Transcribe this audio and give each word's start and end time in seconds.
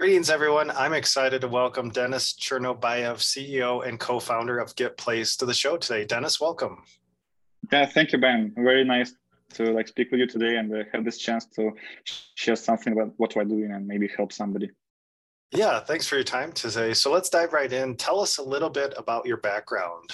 Greetings, 0.00 0.30
everyone. 0.30 0.70
I'm 0.70 0.92
excited 0.92 1.40
to 1.40 1.48
welcome 1.48 1.90
Denis 1.90 2.32
Chernobaev, 2.34 3.16
CEO 3.16 3.84
and 3.84 3.98
co-founder 3.98 4.60
of 4.60 4.76
GetPlace, 4.76 5.36
to 5.38 5.44
the 5.44 5.52
show 5.52 5.76
today. 5.76 6.04
Denis, 6.04 6.40
welcome. 6.40 6.84
Yeah, 7.72 7.84
thank 7.84 8.12
you, 8.12 8.18
Ben. 8.18 8.52
Very 8.56 8.84
nice 8.84 9.12
to 9.54 9.72
like 9.72 9.88
speak 9.88 10.12
with 10.12 10.20
you 10.20 10.28
today 10.28 10.54
and 10.54 10.72
uh, 10.72 10.84
have 10.92 11.04
this 11.04 11.18
chance 11.18 11.46
to 11.46 11.72
share 12.36 12.54
something 12.54 12.92
about 12.92 13.12
what 13.16 13.34
we're 13.34 13.42
doing 13.42 13.72
and 13.72 13.88
maybe 13.88 14.08
help 14.16 14.32
somebody. 14.32 14.70
Yeah, 15.50 15.80
thanks 15.80 16.06
for 16.06 16.14
your 16.14 16.22
time 16.22 16.52
today. 16.52 16.94
So 16.94 17.12
let's 17.12 17.28
dive 17.28 17.52
right 17.52 17.72
in. 17.72 17.96
Tell 17.96 18.20
us 18.20 18.38
a 18.38 18.42
little 18.44 18.70
bit 18.70 18.94
about 18.96 19.26
your 19.26 19.38
background. 19.38 20.10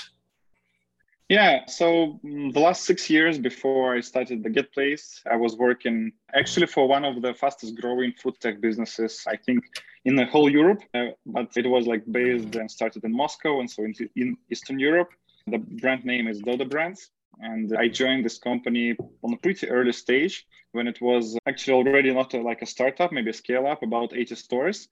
Yeah, 1.29 1.65
so 1.67 2.21
mm, 2.23 2.53
the 2.53 2.61
last 2.61 2.85
six 2.85 3.09
years 3.09 3.39
before 3.39 3.95
I 3.95 4.01
started 4.01 4.43
the 4.43 4.51
Get 4.51 4.73
Place, 4.75 5.23
I 5.31 5.37
was 5.37 5.57
working 5.57 6.13
actually 6.35 6.67
for 6.67 6.87
one 6.87 7.05
of 7.05 7.23
the 7.23 7.33
fastest 7.33 7.81
growing 7.81 8.13
food 8.13 8.39
tech 8.41 8.61
businesses, 8.61 9.25
I 9.27 9.37
think, 9.37 9.65
in 10.05 10.17
the 10.17 10.27
whole 10.27 10.51
Europe. 10.51 10.83
Uh, 10.93 11.13
but 11.25 11.57
it 11.57 11.67
was 11.67 11.87
like 11.87 12.03
based 12.11 12.55
and 12.57 12.71
started 12.71 13.05
in 13.05 13.17
Moscow 13.17 13.61
and 13.61 13.71
so 13.71 13.85
in, 13.85 13.95
in 14.17 14.37
Eastern 14.51 14.79
Europe. 14.79 15.09
The 15.47 15.59
brand 15.59 16.05
name 16.05 16.29
is 16.29 16.41
Dodo 16.41 16.67
Brands. 16.67 17.11
And 17.41 17.75
I 17.77 17.89
joined 17.89 18.25
this 18.25 18.39
company 18.39 18.95
on 19.23 19.33
a 19.33 19.37
pretty 19.39 19.69
early 19.69 19.93
stage 19.93 20.47
when 20.73 20.87
it 20.87 21.01
was 21.01 21.39
actually 21.47 21.75
already 21.75 22.13
not 22.13 22.35
a, 22.35 22.41
like 22.41 22.61
a 22.63 22.67
startup, 22.67 23.13
maybe 23.13 23.31
a 23.31 23.35
scale 23.35 23.67
up, 23.67 23.83
about 23.83 24.15
80 24.15 24.35
stores. 24.35 24.89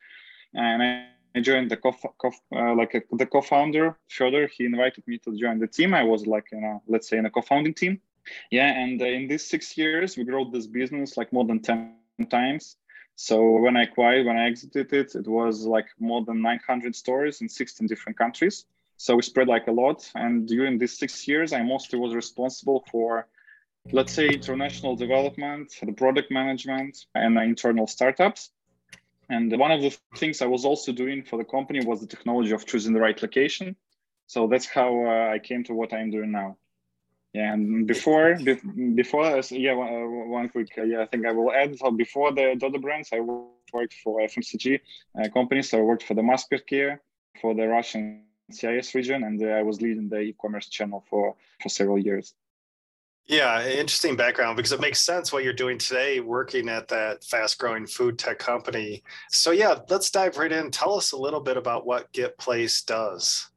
And 0.55 0.83
I 0.83 1.09
I 1.35 1.41
joined 1.41 1.71
the 1.71 1.77
co, 1.77 1.93
co 2.19 2.31
uh, 2.55 2.75
like 2.75 2.95
a, 2.95 3.03
the 3.13 3.27
co-founder 3.27 3.97
Fedor. 4.09 4.49
He 4.57 4.65
invited 4.65 4.93
me 5.07 5.19
to 5.19 5.37
join 5.37 5.59
the 5.59 5.67
team. 5.67 5.95
I 5.95 6.03
was 6.03 6.27
like, 6.27 6.47
you 6.53 6.61
know, 6.61 6.83
let's 6.87 7.09
say 7.09 7.19
in 7.19 7.27
a 7.27 7.31
co-founding 7.31 7.75
team. 7.75 8.01
Yeah, 8.51 8.69
and 8.69 9.01
uh, 9.01 9.07
in 9.07 9.29
these 9.29 9.45
six 9.47 9.77
years, 9.77 10.17
we 10.17 10.25
grew 10.25 10.49
this 10.51 10.67
business 10.67 11.17
like 11.17 11.33
more 11.33 11.45
than 11.45 11.61
ten 11.61 11.79
times. 11.87 12.35
So 13.17 13.59
when 13.59 13.77
I 13.77 13.83
acquired, 13.85 14.27
when 14.27 14.37
I 14.37 14.47
exited 14.47 14.93
it, 14.93 15.15
it 15.15 15.27
was 15.27 15.67
like 15.67 15.87
more 15.99 16.25
than 16.25 16.43
900 16.43 16.69
stores 16.69 17.15
in 17.17 17.19
16 17.19 17.67
different 17.67 17.99
countries. 17.99 18.65
So 18.87 19.03
we 19.03 19.07
spread 19.07 19.37
like 19.37 19.67
a 19.67 19.73
lot. 19.73 20.11
And 20.15 20.47
during 20.47 20.79
these 20.79 20.99
six 20.99 21.27
years, 21.27 21.53
I 21.53 21.63
mostly 21.63 21.99
was 21.99 22.15
responsible 22.15 22.85
for, 22.91 23.27
let's 23.93 24.13
say, 24.13 24.33
international 24.33 24.97
development, 24.97 25.73
the 25.83 25.93
product 25.93 26.31
management, 26.31 27.07
and 27.15 27.37
internal 27.39 27.87
startups. 27.87 28.51
And 29.33 29.51
one 29.59 29.73
of 29.73 29.81
the 29.81 29.97
things 30.19 30.43
I 30.43 30.47
was 30.47 30.67
also 30.67 30.93
doing 30.93 31.23
for 31.23 31.39
the 31.39 31.45
company 31.57 31.81
was 31.83 32.01
the 32.03 32.07
technology 32.07 32.53
of 32.53 32.67
choosing 32.67 32.93
the 32.93 33.01
right 33.01 33.21
location. 33.23 33.77
So 34.27 34.47
that's 34.47 34.67
how 34.67 34.91
uh, 35.07 35.35
I 35.35 35.39
came 35.39 35.65
to 35.65 35.73
what 35.73 35.95
I'm 35.95 36.11
doing 36.11 36.33
now. 36.33 36.59
Yeah, 37.33 37.55
and 37.55 37.87
before, 37.87 38.37
before, 38.95 39.41
yeah, 39.51 39.73
one 40.39 40.51
quick, 40.51 40.69
uh, 40.77 40.83
yeah, 40.83 41.01
I 41.01 41.07
think 41.07 41.25
I 41.27 41.33
will 41.33 41.51
add. 41.51 41.79
So 41.79 41.91
before 41.91 42.31
the 42.33 42.57
Dodo 42.59 42.79
brands, 42.79 43.09
I 43.11 43.21
worked 43.21 43.95
for 44.05 44.21
FMCG 44.21 44.81
uh, 45.19 45.29
companies. 45.31 45.71
So 45.71 45.79
I 45.79 45.83
worked 45.83 46.03
for 46.03 46.13
the 46.13 46.23
Mars 46.23 46.45
Petcare 46.53 46.99
for 47.41 47.55
the 47.55 47.67
Russian 47.67 48.25
CIS 48.51 48.95
region, 48.95 49.25
and 49.25 49.43
uh, 49.43 49.47
I 49.47 49.63
was 49.63 49.81
leading 49.81 50.11
the 50.11 50.21
e-commerce 50.21 50.69
channel 50.69 51.05
for 51.09 51.37
for 51.63 51.71
several 51.71 51.99
years. 51.99 52.35
Yeah, 53.27 53.65
interesting 53.67 54.17
background 54.17 54.57
because 54.57 54.73
it 54.73 54.81
makes 54.81 55.01
sense 55.01 55.33
what 55.33 55.45
you're 55.45 55.53
doing 55.53 55.79
today, 55.79 56.21
working 56.21 56.69
at 56.69 56.89
that 56.89 57.23
fast 57.25 57.59
growing 57.59 57.87
food 57.87 58.19
tech 58.19 58.39
company. 58.39 59.03
So, 59.31 59.53
yeah, 59.53 59.77
let's 59.89 60.11
dive 60.11 60.37
right 60.39 60.51
in. 60.51 60.71
Tell 60.71 60.95
us 60.95 61.13
a 61.13 61.17
little 61.17 61.41
bit 61.41 61.57
about 61.57 61.87
what 61.87 62.13
Get 62.13 62.37
Place 62.37 62.83
does. 62.83 63.49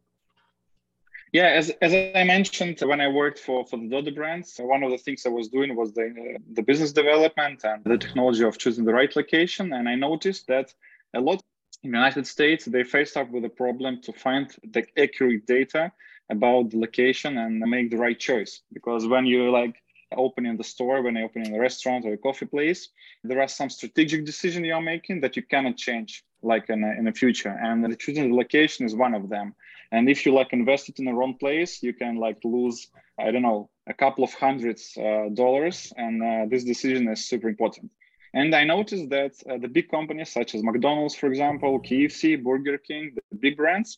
Yeah, 1.34 1.48
as, 1.48 1.70
as 1.82 1.94
I 1.94 2.24
mentioned, 2.24 2.80
when 2.80 3.02
I 3.02 3.10
worked 3.10 3.40
for, 3.40 3.66
for 3.66 3.78
the 3.78 3.88
Dodo 3.90 4.12
brands, 4.12 4.56
one 4.58 4.84
of 4.84 4.92
the 4.92 4.98
things 4.98 5.26
I 5.26 5.30
was 5.30 5.50
doing 5.50 5.76
was 5.76 5.92
the, 5.92 6.38
the 6.54 6.62
business 6.62 6.94
development 6.94 7.66
and 7.66 7.84
the 7.84 7.98
technology 7.98 8.44
of 8.44 8.58
choosing 8.58 8.86
the 8.86 8.94
right 8.94 9.14
location. 9.16 9.74
And 9.74 9.90
I 9.90 9.96
noticed 9.96 10.48
that 10.48 10.74
a 11.14 11.20
lot 11.20 11.44
in 11.84 11.92
the 11.92 11.98
United 11.98 12.26
States, 12.26 12.64
they 12.64 12.84
faced 12.84 13.18
up 13.18 13.30
with 13.32 13.44
a 13.44 13.50
problem 13.50 14.00
to 14.04 14.14
find 14.14 14.56
the 14.64 14.86
accurate 14.98 15.46
data 15.46 15.92
about 16.30 16.72
the 16.72 16.80
location 16.80 17.38
and 17.38 17.60
make 17.60 17.92
the 17.92 17.98
right 17.98 18.20
choice. 18.20 18.62
Because 18.74 19.08
when 19.08 19.26
you 19.26 19.52
like 19.52 19.76
opening 20.16 20.58
the 20.58 20.64
store, 20.64 21.02
when 21.02 21.16
you're 21.16 21.26
opening 21.26 21.56
a 21.56 21.60
restaurant 21.60 22.06
or 22.06 22.14
a 22.14 22.18
coffee 22.18 22.46
place, 22.46 22.90
there 23.24 23.42
are 23.42 23.48
some 23.48 23.70
strategic 23.70 24.26
decisions 24.26 24.66
you're 24.66 24.82
making 24.82 25.22
that 25.22 25.36
you 25.36 25.44
cannot 25.44 25.78
change 25.78 26.24
like 26.42 26.70
in, 26.70 26.84
a, 26.84 26.92
in 26.92 27.06
the 27.06 27.12
future. 27.12 27.50
And 27.50 27.84
the 27.84 27.96
choosing 27.96 28.30
the 28.30 28.36
location 28.36 28.86
is 28.86 28.96
one 28.96 29.14
of 29.14 29.30
them. 29.30 29.56
And 29.92 30.10
if 30.10 30.26
you 30.26 30.34
like 30.34 30.54
invest 30.54 30.90
it 30.90 31.00
in 31.00 31.06
the 31.06 31.14
wrong 31.14 31.36
place, 31.38 31.82
you 31.82 31.94
can 31.94 32.16
like 32.16 32.38
lose, 32.44 32.88
I 33.20 33.32
don't 33.32 33.42
know, 33.42 33.70
a 33.88 33.94
couple 33.94 34.24
of 34.24 34.34
hundreds 34.34 34.98
uh, 34.98 35.30
dollars. 35.34 35.94
And 35.98 36.24
uh, 36.24 36.46
this 36.50 36.64
decision 36.64 37.08
is 37.10 37.28
super 37.28 37.50
important. 37.50 37.92
And 38.34 38.54
I 38.54 38.66
noticed 38.66 39.10
that 39.12 39.32
uh, 39.50 39.58
the 39.58 39.70
big 39.70 39.90
companies 39.90 40.30
such 40.30 40.56
as 40.56 40.64
McDonald's, 40.64 41.16
for 41.16 41.28
example, 41.28 41.80
KFC, 41.80 42.44
Burger 42.44 42.78
King, 42.78 43.16
the 43.16 43.38
big 43.38 43.56
brands, 43.56 43.98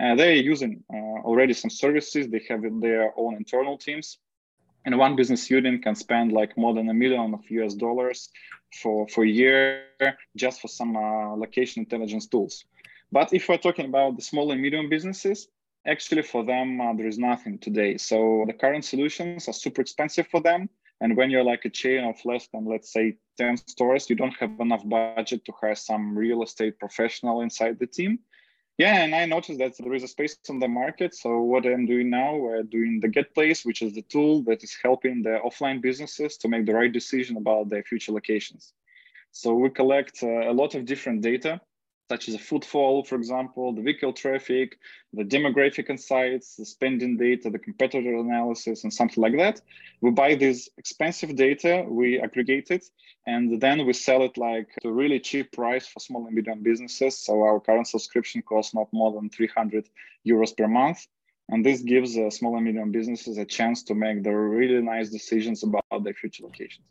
uh, 0.00 0.14
they're 0.14 0.34
using 0.34 0.82
uh, 0.92 1.20
already 1.24 1.54
some 1.54 1.70
services. 1.70 2.28
They 2.28 2.42
have 2.48 2.62
their 2.80 3.12
own 3.16 3.36
internal 3.36 3.78
teams. 3.78 4.18
And 4.84 4.96
one 4.98 5.14
business 5.14 5.50
unit 5.50 5.82
can 5.82 5.94
spend 5.94 6.32
like 6.32 6.56
more 6.56 6.74
than 6.74 6.88
a 6.88 6.94
million 6.94 7.34
of 7.34 7.40
US 7.50 7.74
dollars 7.74 8.30
for, 8.80 9.06
for 9.08 9.24
a 9.24 9.28
year 9.28 9.84
just 10.36 10.60
for 10.60 10.68
some 10.68 10.96
uh, 10.96 11.36
location 11.36 11.80
intelligence 11.80 12.26
tools. 12.26 12.64
But 13.12 13.32
if 13.32 13.48
we're 13.48 13.58
talking 13.58 13.86
about 13.86 14.16
the 14.16 14.22
small 14.22 14.52
and 14.52 14.62
medium 14.62 14.88
businesses, 14.88 15.48
actually 15.86 16.22
for 16.22 16.44
them, 16.44 16.80
uh, 16.80 16.94
there 16.94 17.08
is 17.08 17.18
nothing 17.18 17.58
today. 17.58 17.96
So 17.96 18.44
the 18.46 18.52
current 18.52 18.84
solutions 18.84 19.48
are 19.48 19.52
super 19.52 19.82
expensive 19.82 20.28
for 20.28 20.40
them. 20.40 20.68
And 21.02 21.16
when 21.16 21.30
you're 21.30 21.44
like 21.44 21.64
a 21.64 21.70
chain 21.70 22.04
of 22.04 22.16
less 22.24 22.46
than, 22.52 22.66
let's 22.66 22.92
say, 22.92 23.16
10 23.38 23.56
stores, 23.56 24.10
you 24.10 24.16
don't 24.16 24.36
have 24.38 24.60
enough 24.60 24.86
budget 24.86 25.44
to 25.46 25.52
hire 25.58 25.74
some 25.74 26.16
real 26.16 26.42
estate 26.42 26.78
professional 26.78 27.40
inside 27.40 27.78
the 27.78 27.86
team. 27.86 28.18
Yeah, 28.80 29.02
and 29.02 29.14
I 29.14 29.26
noticed 29.26 29.58
that 29.58 29.74
there 29.78 29.92
is 29.92 30.04
a 30.04 30.08
space 30.08 30.38
on 30.48 30.58
the 30.58 30.66
market. 30.66 31.14
So 31.14 31.40
what 31.40 31.66
I'm 31.66 31.84
doing 31.84 32.08
now, 32.08 32.34
we're 32.34 32.62
doing 32.62 32.98
the 32.98 33.08
Get 33.08 33.34
Place, 33.34 33.62
which 33.62 33.82
is 33.82 33.92
the 33.92 34.00
tool 34.00 34.42
that 34.44 34.64
is 34.64 34.74
helping 34.82 35.22
the 35.22 35.38
offline 35.44 35.82
businesses 35.82 36.38
to 36.38 36.48
make 36.48 36.64
the 36.64 36.72
right 36.72 36.90
decision 36.90 37.36
about 37.36 37.68
their 37.68 37.82
future 37.82 38.12
locations. 38.12 38.72
So 39.32 39.52
we 39.52 39.68
collect 39.68 40.22
uh, 40.22 40.48
a 40.48 40.54
lot 40.54 40.74
of 40.74 40.86
different 40.86 41.20
data 41.20 41.60
such 42.10 42.28
as 42.28 42.34
a 42.34 42.44
footfall, 42.50 43.04
for 43.04 43.14
example, 43.14 43.72
the 43.72 43.82
vehicle 43.82 44.12
traffic, 44.12 44.68
the 45.12 45.22
demographic 45.36 45.88
insights, 45.88 46.56
the 46.56 46.64
spending 46.64 47.16
data, 47.16 47.48
the 47.48 47.64
competitor 47.68 48.14
analysis, 48.16 48.82
and 48.82 48.92
something 48.92 49.22
like 49.22 49.36
that. 49.36 49.60
We 50.00 50.10
buy 50.10 50.34
this 50.34 50.68
expensive 50.76 51.36
data, 51.36 51.86
we 51.88 52.18
aggregate 52.18 52.68
it, 52.72 52.84
and 53.28 53.60
then 53.64 53.86
we 53.86 53.92
sell 53.92 54.24
it 54.24 54.36
like 54.36 54.68
at 54.78 54.84
a 54.90 54.92
really 54.92 55.20
cheap 55.20 55.52
price 55.52 55.86
for 55.86 56.00
small 56.00 56.26
and 56.26 56.34
medium 56.34 56.64
businesses. 56.64 57.16
So 57.16 57.32
our 57.42 57.60
current 57.60 57.86
subscription 57.86 58.42
costs 58.42 58.74
not 58.74 58.88
more 58.92 59.12
than 59.12 59.30
300 59.30 59.88
euros 60.26 60.56
per 60.56 60.66
month. 60.66 61.06
And 61.48 61.64
this 61.64 61.80
gives 61.80 62.18
uh, 62.18 62.28
small 62.30 62.56
and 62.56 62.64
medium 62.64 62.90
businesses 62.90 63.38
a 63.38 63.44
chance 63.44 63.84
to 63.84 63.94
make 63.94 64.24
the 64.24 64.34
really 64.34 64.82
nice 64.82 65.10
decisions 65.10 65.62
about 65.62 66.02
their 66.02 66.14
future 66.14 66.42
locations. 66.42 66.86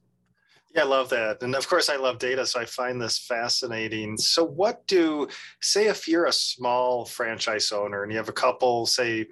Yeah, 0.75 0.84
I 0.84 0.85
love 0.85 1.09
that. 1.09 1.41
And 1.41 1.56
of 1.56 1.68
course, 1.68 1.90
I 1.90 1.96
love 1.96 2.19
data, 2.19 2.46
so 2.46 2.59
I 2.59 2.66
find 2.66 3.02
this 3.02 3.18
fascinating. 3.18 4.18
So, 4.18 4.44
what 4.44 4.85
do, 4.85 5.28
say, 5.62 5.88
if 5.88 6.07
you're 6.07 6.25
a 6.25 6.31
small 6.31 7.06
franchise 7.06 7.72
owner 7.72 8.03
and 8.03 8.12
you 8.12 8.18
have 8.18 8.30
a 8.30 8.34
couple, 8.34 8.85
say, 8.85 9.25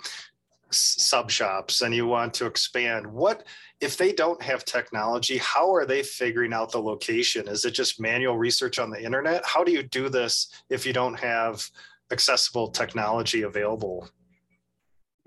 sub 0.72 1.30
shops 1.31 1.81
and 1.81 1.94
you 1.94 2.08
want 2.08 2.34
to 2.36 2.48
expand, 2.48 3.06
what, 3.06 3.46
if 3.80 3.98
they 3.98 4.12
don't 4.12 4.42
have 4.42 4.66
technology, 4.66 5.38
how 5.38 5.72
are 5.74 5.86
they 5.86 6.02
figuring 6.02 6.53
out 6.53 6.72
the 6.72 6.81
location? 6.81 7.48
Is 7.48 7.66
it 7.66 7.72
just 7.72 8.02
manual 8.02 8.38
research 8.38 8.80
on 8.80 8.90
the 8.90 9.02
internet? 9.04 9.46
How 9.46 9.64
do 9.64 9.72
you 9.72 9.84
do 9.84 10.09
this 10.09 10.50
if 10.69 10.86
you 10.86 10.94
don't 10.94 11.19
have 11.19 11.64
accessible 12.12 12.69
technology 12.69 13.44
available? 13.44 14.09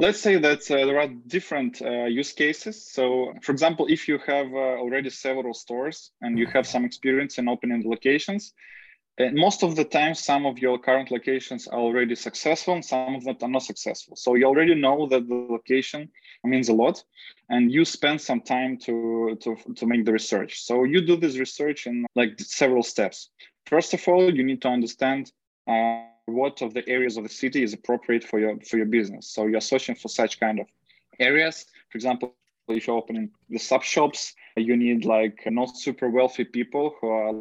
Let's 0.00 0.21
say 0.21 0.38
that 0.38 0.61
uh, 0.71 0.87
there 0.87 0.99
are 0.99 1.09
different 1.27 1.83
uh, 1.83 2.06
use 2.06 2.33
cases. 2.33 2.91
So, 2.91 3.34
for 3.43 3.53
example, 3.53 3.87
if 3.91 4.09
you 4.09 4.19
have 4.27 4.47
uh, 4.47 4.81
already 4.81 5.11
several 5.11 5.53
stores 5.53 6.11
and 6.22 6.38
you 6.38 6.47
have 6.55 6.66
some 6.66 6.87
experience 6.87 7.37
in 7.37 7.49
opening 7.49 7.83
locations, 7.84 8.55
uh, 9.21 9.25
most 9.34 9.62
of 9.62 9.77
the 9.77 9.84
time, 9.84 10.15
some 10.15 10.47
of 10.47 10.59
your 10.59 10.78
current 10.78 11.10
locations 11.10 11.69
are 11.69 11.78
already 11.78 12.15
successful 12.15 12.72
and 12.72 12.84
some 12.84 13.15
of 13.15 13.24
them 13.24 13.36
are 13.42 13.48
not 13.48 13.63
successful. 13.63 14.16
So 14.16 14.36
you 14.36 14.47
already 14.47 14.74
know 14.74 15.07
that 15.09 15.28
the 15.28 15.34
location 15.34 16.09
means 16.45 16.71
a 16.71 16.72
lot 16.72 17.04
and 17.51 17.71
you 17.71 17.84
spend 17.84 18.22
some 18.22 18.41
time 18.41 18.78
to, 18.78 19.36
to, 19.42 19.57
to 19.77 19.86
make 19.86 20.07
the 20.07 20.13
research. 20.13 20.63
So 20.63 20.84
you 20.84 21.03
do 21.04 21.16
this 21.16 21.36
research 21.36 21.86
in 21.86 22.07
like 22.16 22.41
several 22.41 22.83
steps. 22.83 23.28
First 23.66 23.92
of 23.92 24.09
all, 24.09 24.34
you 24.34 24.45
need 24.45 24.63
to 24.63 24.69
understand 24.69 25.30
uh, 25.69 26.04
what 26.30 26.62
of 26.62 26.74
the 26.74 26.88
areas 26.88 27.16
of 27.16 27.24
the 27.24 27.28
city 27.28 27.62
is 27.62 27.72
appropriate 27.72 28.24
for 28.24 28.38
your 28.38 28.59
for 28.60 28.77
your 28.77 28.86
business. 28.86 29.28
So 29.28 29.47
you're 29.47 29.60
searching 29.60 29.94
for 29.94 30.09
such 30.09 30.41
kind 30.41 30.60
of 30.60 30.66
areas. 31.18 31.66
For 31.91 31.98
example, 31.98 32.34
if 32.68 32.86
you're 32.86 32.97
opening 32.97 33.30
the 33.48 33.59
sub 33.59 33.82
shops, 33.82 34.34
you 34.56 34.77
need 34.77 35.04
like 35.04 35.41
not 35.47 35.77
super 35.77 36.09
wealthy 36.09 36.44
people 36.44 36.94
who 37.00 37.09
are 37.09 37.32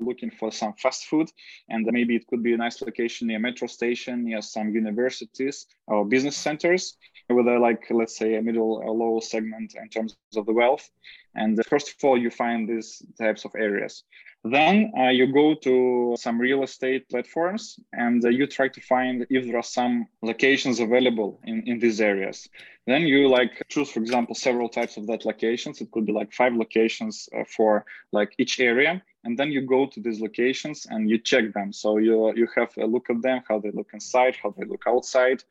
looking 0.00 0.30
for 0.30 0.52
some 0.52 0.72
fast 0.74 1.06
food 1.06 1.28
and 1.68 1.84
maybe 1.86 2.14
it 2.14 2.26
could 2.28 2.42
be 2.42 2.54
a 2.54 2.56
nice 2.56 2.80
location 2.80 3.26
near 3.26 3.38
metro 3.38 3.66
station 3.66 4.24
near 4.24 4.40
some 4.40 4.70
universities 4.70 5.66
or 5.86 6.04
business 6.04 6.36
centers 6.36 6.96
a 7.30 7.58
like 7.58 7.84
let's 7.90 8.16
say 8.16 8.36
a 8.36 8.42
middle 8.42 8.82
a 8.82 8.90
low 8.90 9.20
segment 9.20 9.74
in 9.74 9.88
terms 9.88 10.16
of 10.36 10.46
the 10.46 10.52
wealth 10.52 10.90
and 11.34 11.60
first 11.66 11.88
of 11.90 11.96
all 12.02 12.16
you 12.16 12.30
find 12.30 12.68
these 12.68 13.02
types 13.18 13.44
of 13.44 13.52
areas 13.54 14.04
then 14.44 14.92
uh, 14.96 15.08
you 15.08 15.32
go 15.32 15.54
to 15.54 16.16
some 16.18 16.40
real 16.40 16.62
estate 16.62 17.08
platforms 17.08 17.80
and 17.92 18.24
uh, 18.24 18.28
you 18.28 18.46
try 18.46 18.68
to 18.68 18.80
find 18.80 19.26
if 19.30 19.46
there 19.46 19.56
are 19.56 19.64
some 19.64 20.06
locations 20.22 20.78
available 20.78 21.40
in, 21.44 21.62
in 21.66 21.78
these 21.80 22.00
areas. 22.00 22.48
Then 22.86 23.02
you 23.02 23.28
like 23.28 23.62
choose, 23.68 23.90
for 23.90 24.00
example, 24.00 24.34
several 24.34 24.68
types 24.68 24.96
of 24.96 25.06
that 25.08 25.24
locations. 25.24 25.80
It 25.80 25.90
could 25.90 26.06
be 26.06 26.12
like 26.12 26.32
five 26.32 26.54
locations 26.54 27.28
uh, 27.36 27.44
for 27.44 27.84
like 28.12 28.32
each 28.38 28.60
area. 28.60 29.02
And 29.24 29.36
then 29.36 29.50
you 29.50 29.62
go 29.62 29.86
to 29.86 30.00
these 30.00 30.20
locations 30.20 30.86
and 30.86 31.10
you 31.10 31.18
check 31.18 31.52
them. 31.52 31.72
So 31.72 31.98
you, 31.98 32.32
you 32.36 32.48
have 32.56 32.70
a 32.78 32.86
look 32.86 33.10
at 33.10 33.20
them, 33.20 33.42
how 33.48 33.58
they 33.58 33.72
look 33.72 33.90
inside, 33.92 34.36
how 34.40 34.54
they 34.56 34.64
look 34.64 34.84
outside. 34.86 35.42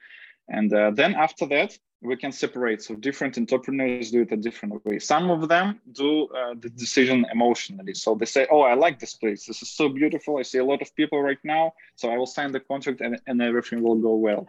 And 0.50 0.74
uh, 0.74 0.92
then 0.92 1.16
after 1.16 1.46
that, 1.48 1.78
we 2.02 2.16
can 2.16 2.32
separate. 2.32 2.82
So 2.84 2.96
different 2.96 3.38
entrepreneurs 3.38 4.12
do 4.12 4.22
it 4.22 4.32
a 4.32 4.38
different 4.38 4.86
way. 4.86 5.00
Some 5.00 5.30
of 5.32 5.48
them 5.50 5.82
do 5.92 6.28
uh, 6.28 6.54
the 6.60 6.70
decision 6.70 7.26
emotionally. 7.32 7.94
So 7.96 8.16
they 8.16 8.26
say, 8.26 8.48
"Oh, 8.52 8.62
I 8.62 8.76
like 8.76 9.00
this 9.00 9.16
place. 9.16 9.46
This 9.46 9.62
is 9.62 9.70
so 9.70 9.90
beautiful. 9.90 10.38
I 10.38 10.44
see 10.44 10.60
a 10.60 10.66
lot 10.66 10.82
of 10.82 10.96
people 10.96 11.22
right 11.22 11.44
now. 11.44 11.74
So 11.96 12.10
I 12.10 12.18
will 12.18 12.28
sign 12.28 12.52
the 12.52 12.60
contract, 12.60 13.02
and, 13.02 13.20
and 13.28 13.42
everything 13.42 13.82
will 13.82 13.96
go 13.96 14.16
well." 14.16 14.46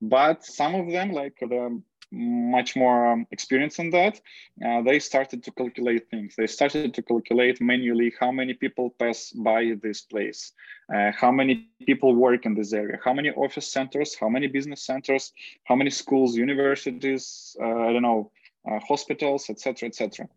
But 0.00 0.44
some 0.44 0.74
of 0.74 0.90
them, 0.90 1.12
like 1.12 1.36
the 1.40 1.82
much 2.10 2.74
more 2.74 3.12
um, 3.12 3.26
experience 3.30 3.78
in 3.78 3.90
that, 3.90 4.20
uh, 4.64 4.82
they 4.82 4.98
started 4.98 5.42
to 5.44 5.50
calculate 5.52 6.08
things. 6.10 6.34
They 6.36 6.46
started 6.46 6.94
to 6.94 7.02
calculate 7.02 7.60
manually 7.60 8.12
how 8.18 8.32
many 8.32 8.54
people 8.54 8.90
pass 8.98 9.30
by 9.30 9.74
this 9.82 10.00
place, 10.00 10.52
uh, 10.94 11.12
how 11.12 11.30
many 11.30 11.68
people 11.86 12.14
work 12.14 12.46
in 12.46 12.54
this 12.54 12.72
area, 12.72 12.98
how 13.04 13.12
many 13.12 13.30
office 13.30 13.70
centers, 13.70 14.16
how 14.18 14.28
many 14.28 14.46
business 14.46 14.82
centers, 14.82 15.32
how 15.64 15.76
many 15.76 15.90
schools, 15.90 16.36
universities, 16.36 17.56
uh, 17.60 17.66
I 17.66 17.92
don't 17.92 18.02
know, 18.02 18.30
uh, 18.70 18.78
hospitals, 18.80 19.50
etc., 19.50 19.88
etc. 19.88 20.28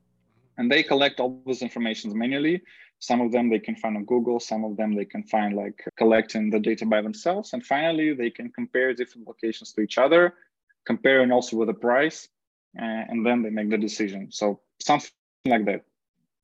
And 0.57 0.69
they 0.69 0.83
collect 0.83 1.19
all 1.19 1.41
this 1.45 1.61
information 1.61 2.17
manually. 2.17 2.61
Some 2.99 3.21
of 3.21 3.31
them 3.31 3.49
they 3.49 3.59
can 3.59 3.75
find 3.75 3.97
on 3.97 4.05
Google. 4.05 4.39
Some 4.39 4.63
of 4.63 4.77
them 4.77 4.93
they 4.93 5.05
can 5.05 5.23
find 5.23 5.55
like 5.55 5.83
collecting 5.97 6.51
the 6.51 6.59
data 6.59 6.85
by 6.85 7.01
themselves. 7.01 7.53
And 7.53 7.65
finally, 7.65 8.13
they 8.13 8.29
can 8.29 8.51
compare 8.51 8.93
different 8.93 9.27
locations 9.27 9.73
to 9.73 9.81
each 9.81 9.97
other 9.97 10.35
comparing 10.85 11.31
also 11.31 11.57
with 11.57 11.67
the 11.67 11.73
price, 11.73 12.27
uh, 12.79 13.03
and 13.09 13.25
then 13.25 13.41
they 13.43 13.49
make 13.49 13.69
the 13.69 13.77
decision. 13.77 14.31
So 14.31 14.61
something 14.79 15.11
like 15.45 15.65
that. 15.65 15.81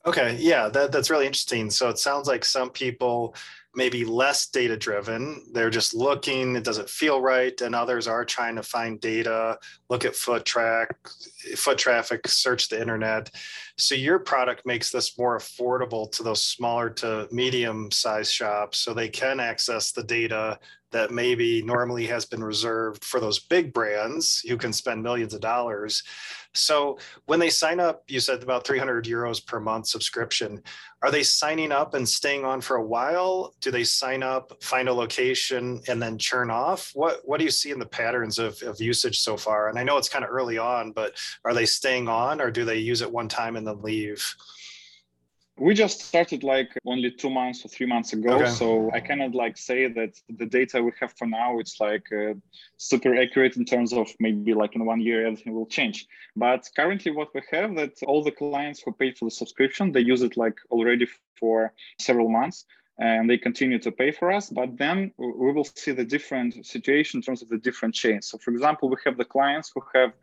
Okay, 0.06 0.38
yeah, 0.40 0.70
that, 0.70 0.92
that's 0.92 1.10
really 1.10 1.26
interesting. 1.26 1.70
So 1.70 1.90
it 1.90 2.00
sounds 2.00 2.28
like 2.28 2.46
some 2.46 2.70
people 2.70 3.36
maybe 3.76 4.06
less 4.06 4.48
data 4.48 4.76
driven. 4.76 5.44
They're 5.54 5.70
just 5.70 5.94
looking, 5.94 6.56
it 6.56 6.64
doesn't 6.64 6.90
feel 6.90 7.22
right. 7.22 7.60
And 7.62 7.76
others 7.76 8.08
are 8.08 8.26
trying 8.26 8.56
to 8.56 8.64
find 8.64 9.00
data, 9.00 9.60
look 9.90 10.04
at 10.04 10.16
foot 10.16 10.46
track, 10.46 10.96
foot 11.56 11.78
traffic, 11.78 12.28
search 12.28 12.70
the 12.70 12.82
internet. 12.82 13.30
So 13.78 13.94
your 13.94 14.18
product 14.18 14.66
makes 14.66 14.92
this 14.92 15.18
more 15.18 15.38
affordable 15.38 16.12
to 16.14 16.24
those 16.24 16.42
smaller 16.42 16.90
to 16.92 17.28
medium 17.32 17.92
sized 17.92 18.34
shops 18.34 18.80
so 18.80 18.94
they 18.94 19.10
can 19.10 19.40
access 19.40 19.92
the 19.92 20.04
data 20.04 20.58
that 20.92 21.12
maybe 21.12 21.62
normally 21.62 22.06
has 22.08 22.26
been 22.26 22.44
reserved 22.44 23.04
for 23.04 23.20
those 23.20 23.40
big 23.40 23.74
brands 23.74 24.42
who 24.48 24.58
can 24.58 24.72
spend 24.72 25.04
millions 25.04 25.34
of 25.34 25.42
dollars. 25.42 26.04
So 26.54 26.98
when 27.26 27.40
they 27.40 27.50
sign 27.50 27.80
up, 27.80 28.04
you 28.08 28.20
said 28.20 28.42
about 28.42 28.66
300 28.66 29.06
euros 29.06 29.46
per 29.46 29.60
month 29.60 29.88
subscription. 29.88 30.64
Are 31.04 31.12
they 31.12 31.24
signing 31.24 31.72
up 31.72 31.94
and 31.94 32.08
staying 32.08 32.46
on 32.46 32.62
for 32.62 32.78
a 32.78 32.86
while? 32.86 33.54
Do 33.62 33.70
they 33.70 33.84
sign 33.84 34.24
up, 34.24 34.64
find 34.64 34.90
a 34.90 34.94
location, 34.94 35.82
and 35.88 36.02
then 36.02 36.18
churn 36.18 36.50
off? 36.50 36.92
What 36.96 37.22
What 37.26 37.38
do 37.38 37.44
you 37.44 37.52
see 37.52 37.72
in 37.72 37.80
the 37.80 37.86
patterns 37.86 38.40
of, 38.40 38.62
of 38.64 38.82
usage 38.82 39.20
so 39.20 39.38
far? 39.38 39.70
And 39.70 39.78
I 39.78 39.84
know 39.84 39.98
it's 39.98 40.10
kind 40.10 40.26
of 40.26 40.32
early 40.32 40.58
on, 40.58 40.94
but 40.94 41.16
are 41.46 41.54
they 41.54 41.66
staying 41.66 42.08
on, 42.08 42.42
or 42.42 42.50
do 42.50 42.66
they 42.66 42.78
use 42.78 43.02
it 43.02 43.12
one 43.12 43.28
time 43.28 43.56
and 43.56 43.68
then 43.68 43.82
leave? 43.82 44.26
We 45.60 45.74
just 45.74 46.02
started 46.02 46.44
like 46.44 46.70
only 46.86 47.10
two 47.12 47.30
months 47.30 47.66
or 47.66 47.70
three 47.70 47.86
months 47.86 48.14
ago 48.14 48.36
okay. 48.36 48.50
so 48.50 48.92
i 48.94 49.00
cannot 49.00 49.34
like 49.34 49.58
say 49.58 49.88
that 49.88 50.20
the 50.38 50.46
data 50.46 50.82
we 50.82 50.92
have 51.00 51.12
for 51.18 51.26
now 51.26 51.60
it's 51.60 51.80
like 51.80 52.06
uh, 52.12 52.34
super 52.78 53.16
accurate 53.16 53.58
in 53.58 53.66
terms 53.66 53.92
of 53.94 54.08
maybe 54.20 54.54
like 54.54 54.76
in 54.76 54.86
one 54.86 55.02
year 55.02 55.26
everything 55.26 55.54
will 55.54 55.66
change. 55.66 56.08
But 56.36 56.70
currently 56.76 57.12
what 57.12 57.34
we 57.34 57.42
have 57.52 57.76
that 57.76 57.94
all 58.04 58.24
the 58.24 58.32
clients 58.32 58.82
who 58.82 58.92
paid 58.92 59.18
for 59.18 59.26
the 59.26 59.32
subscription 59.32 59.92
they 59.92 60.02
use 60.02 60.22
it 60.22 60.38
like 60.38 60.58
already 60.70 61.08
for 61.40 61.74
several 62.00 62.30
months 62.30 62.66
and 63.00 63.30
they 63.30 63.38
continue 63.38 63.80
to 63.80 63.92
pay 63.92 64.12
for 64.12 64.32
us 64.32 64.50
but 64.50 64.78
then 64.78 65.12
we 65.18 65.52
will 65.52 65.64
see 65.64 65.92
the 65.92 66.06
different 66.06 66.66
situation 66.66 67.20
in 67.20 67.22
terms 67.22 67.42
of 67.42 67.50
the 67.50 67.58
different 67.58 67.94
chains. 67.96 68.28
So 68.28 68.38
for 68.38 68.52
example 68.52 68.90
we 68.90 68.98
have 69.06 69.18
the 69.18 69.26
clients 69.26 69.72
who 69.74 69.82
have 69.96 70.14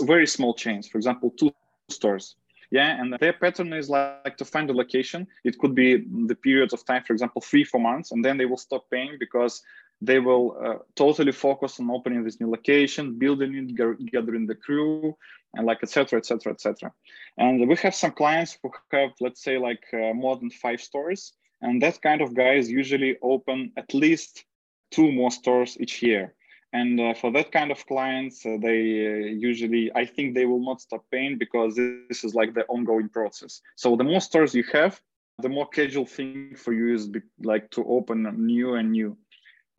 very 0.00 0.26
small 0.26 0.54
chains 0.54 0.86
for 0.88 0.98
example 0.98 1.30
two 1.38 1.52
stores 1.88 2.36
yeah 2.70 3.00
and 3.00 3.16
their 3.20 3.32
pattern 3.32 3.72
is 3.72 3.88
like 3.88 4.36
to 4.36 4.44
find 4.44 4.70
a 4.70 4.72
location. 4.72 5.26
It 5.44 5.58
could 5.58 5.74
be 5.74 6.04
the 6.26 6.34
period 6.34 6.72
of 6.72 6.84
time 6.84 7.02
for 7.04 7.12
example 7.12 7.40
three 7.40 7.64
four 7.64 7.80
months 7.80 8.12
and 8.12 8.24
then 8.24 8.36
they 8.38 8.46
will 8.46 8.56
stop 8.56 8.84
paying 8.90 9.16
because 9.18 9.62
they 10.00 10.20
will 10.20 10.56
uh, 10.64 10.78
totally 10.94 11.32
focus 11.32 11.80
on 11.80 11.90
opening 11.90 12.22
this 12.22 12.40
new 12.40 12.50
location 12.50 13.18
building 13.18 13.54
it 13.54 14.10
gathering 14.12 14.46
the 14.46 14.54
crew 14.54 15.16
and 15.54 15.66
like 15.66 15.82
etc 15.82 16.18
etc 16.18 16.52
etc 16.52 16.92
and 17.38 17.68
we 17.68 17.74
have 17.76 17.94
some 17.94 18.12
clients 18.12 18.56
who 18.62 18.70
have 18.92 19.10
let's 19.20 19.42
say 19.42 19.58
like 19.58 19.82
uh, 19.92 20.12
more 20.14 20.36
than 20.36 20.50
five 20.50 20.80
stores 20.80 21.32
and 21.62 21.82
that 21.82 22.00
kind 22.00 22.20
of 22.20 22.34
guys 22.34 22.70
usually 22.70 23.16
open 23.22 23.72
at 23.76 23.92
least 23.92 24.44
two 24.90 25.10
more 25.10 25.30
stores 25.30 25.76
each 25.80 26.02
year 26.02 26.34
and 26.72 27.00
uh, 27.00 27.14
for 27.14 27.30
that 27.32 27.50
kind 27.50 27.70
of 27.70 27.86
clients 27.86 28.44
uh, 28.44 28.56
they 28.60 28.80
uh, 29.06 29.26
usually 29.50 29.90
i 29.94 30.04
think 30.04 30.34
they 30.34 30.44
will 30.44 30.64
not 30.64 30.80
stop 30.80 31.02
paying 31.10 31.38
because 31.38 31.74
this 31.76 32.24
is 32.24 32.34
like 32.34 32.52
the 32.54 32.64
ongoing 32.66 33.08
process. 33.08 33.62
So 33.76 33.96
the 33.96 34.04
more 34.04 34.20
stores 34.20 34.54
you 34.54 34.64
have 34.72 35.00
the 35.40 35.48
more 35.48 35.68
casual 35.68 36.06
thing 36.06 36.54
for 36.56 36.72
you 36.72 36.94
is 36.94 37.06
be, 37.06 37.20
like 37.42 37.70
to 37.70 37.84
open 37.84 38.22
new 38.44 38.74
and 38.74 38.90
new. 38.90 39.16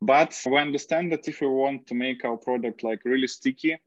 But 0.01 0.39
we 0.45 0.57
understand 0.57 1.11
that 1.11 1.27
if 1.27 1.41
we 1.41 1.47
want 1.47 1.85
to 1.87 1.95
make 1.95 2.23
our 2.23 2.37
product 2.37 2.83
like 2.83 3.03
really 3.03 3.27
sticky 3.27 3.77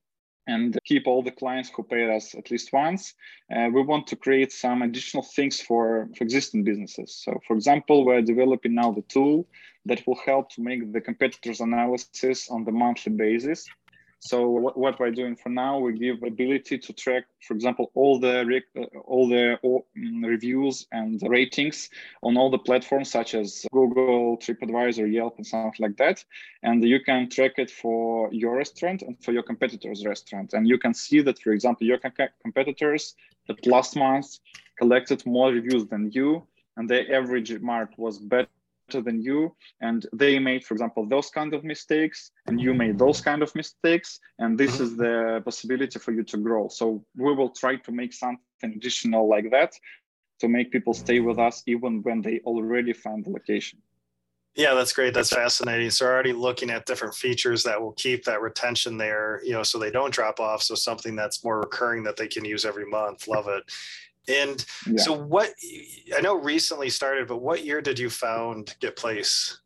and 0.47 0.79
keep 0.85 1.07
all 1.07 1.23
the 1.23 1.31
clients 1.31 1.71
who 1.75 1.83
paid 1.83 2.11
us 2.11 2.35
at 2.35 2.51
least 2.51 2.73
once. 2.73 3.15
Uh, 3.55 3.69
we 3.73 3.83
want 3.83 4.07
to 4.09 4.17
create 4.17 4.53
some 4.53 4.83
additional 4.83 5.23
things 5.23 5.61
for, 5.61 6.09
for 6.17 6.25
existing 6.25 6.65
businesses. 6.65 7.15
So, 7.25 7.41
for 7.47 7.55
example, 7.55 8.05
we're 8.05 8.23
developing 8.23 8.75
now 8.75 8.93
the 8.93 9.03
tool 9.03 9.47
that 9.87 10.07
will 10.07 10.19
help 10.25 10.51
to 10.51 10.63
make 10.63 10.93
the 10.93 11.01
competitors 11.01 11.61
analysis 11.61 12.51
on 12.51 12.65
the 12.65 12.73
monthly 12.73 13.13
basis. 13.13 13.69
So 14.25 14.49
what, 14.49 14.79
what 14.79 15.01
we're 15.01 15.11
doing 15.11 15.35
for 15.35 15.49
now, 15.49 15.81
we 15.81 15.99
give 15.99 16.23
ability 16.23 16.79
to 16.79 16.93
track, 16.93 17.25
for 17.41 17.55
example, 17.55 17.91
all 17.95 18.21
the 18.21 18.63
uh, 18.79 18.85
all 19.05 19.29
the 19.29 19.59
um, 19.65 20.25
reviews 20.25 20.87
and 20.93 21.21
ratings 21.29 21.91
on 22.23 22.37
all 22.37 22.49
the 22.49 22.59
platforms 22.59 23.11
such 23.11 23.35
as 23.35 23.67
Google, 23.73 24.39
TripAdvisor, 24.39 25.13
Yelp, 25.13 25.39
and 25.39 25.47
something 25.47 25.73
like 25.81 25.97
that. 25.97 26.25
And 26.63 26.85
you 26.85 27.01
can 27.01 27.31
track 27.31 27.55
it 27.59 27.69
for 27.69 28.33
your 28.33 28.57
restaurant 28.57 29.03
and 29.03 29.17
for 29.25 29.33
your 29.33 29.43
competitor's 29.43 30.07
restaurant. 30.07 30.53
And 30.53 30.69
you 30.69 30.79
can 30.79 30.95
see 30.95 31.21
that, 31.23 31.41
for 31.41 31.51
example, 31.51 31.89
your 31.89 31.99
competitors 31.99 33.17
that 33.49 33.67
last 33.67 33.97
month 33.97 34.39
collected 34.79 35.27
more 35.27 35.51
reviews 35.51 35.87
than 35.87 36.13
you, 36.13 36.47
and 36.77 36.89
their 36.89 37.13
average 37.13 37.59
mark 37.61 37.91
was 37.99 38.21
better 38.21 38.49
than 39.01 39.23
you 39.23 39.55
and 39.81 40.07
they 40.13 40.39
made 40.39 40.65
for 40.65 40.75
example 40.75 41.07
those 41.07 41.31
kind 41.31 41.55
of 41.55 41.65
mistakes 41.65 42.31
and 42.47 42.61
you 42.61 42.75
made 42.75 42.99
those 42.99 43.21
kind 43.21 43.43
of 43.43 43.55
mistakes 43.55 44.19
and 44.39 44.59
this 44.59 44.75
mm-hmm. 44.75 44.85
is 44.85 44.97
the 44.97 45.43
possibility 45.45 45.99
for 45.99 46.13
you 46.13 46.23
to 46.23 46.37
grow 46.37 46.69
so 46.69 47.05
we 47.17 47.33
will 47.35 47.51
try 47.51 47.77
to 47.77 47.93
make 47.93 48.13
something 48.13 48.73
additional 48.77 49.29
like 49.29 49.51
that 49.51 49.73
to 50.41 50.49
make 50.49 50.71
people 50.71 50.93
stay 50.93 51.21
with 51.21 51.39
us 51.39 51.63
even 51.67 52.03
when 52.03 52.21
they 52.21 52.41
already 52.45 52.93
find 52.93 53.25
the 53.25 53.31
location 53.31 53.79
yeah, 54.55 54.75
that's 54.75 54.93
great. 54.93 55.15
That's 55.15 55.31
fascinating. 55.31 55.89
So 55.91 56.05
already 56.05 56.35
looking 56.35 56.69
at 56.69 56.85
different 56.85 57.15
features 57.15 57.63
that 57.63 57.81
will 57.81 57.93
keep 57.93 58.25
that 58.25 58.43
retention 58.43 58.99
there, 58.99 59.41
you 59.45 59.53
know, 59.53 59.63
so 59.63 59.79
they 59.79 59.91
don't 59.91 60.13
drop 60.13 60.41
off. 60.41 60.63
So 60.63 60.75
something 60.75 61.17
that's 61.17 61.43
more 61.43 61.61
recurring 61.61 62.03
that 62.03 62.19
they 62.19 62.29
can 62.29 62.45
use 62.45 62.67
every 62.67 62.85
month. 62.85 63.29
Love 63.29 63.49
it. 63.49 63.63
And 64.29 64.65
yeah. 64.87 65.03
so, 65.03 65.13
what 65.13 65.53
I 66.17 66.21
know 66.21 66.37
recently 66.37 66.91
started, 66.91 67.27
but 67.29 67.43
what 67.43 67.65
year 67.65 67.81
did 67.81 67.99
you 67.99 68.09
found 68.09 68.77
Get 68.81 68.97
Place? 68.97 69.59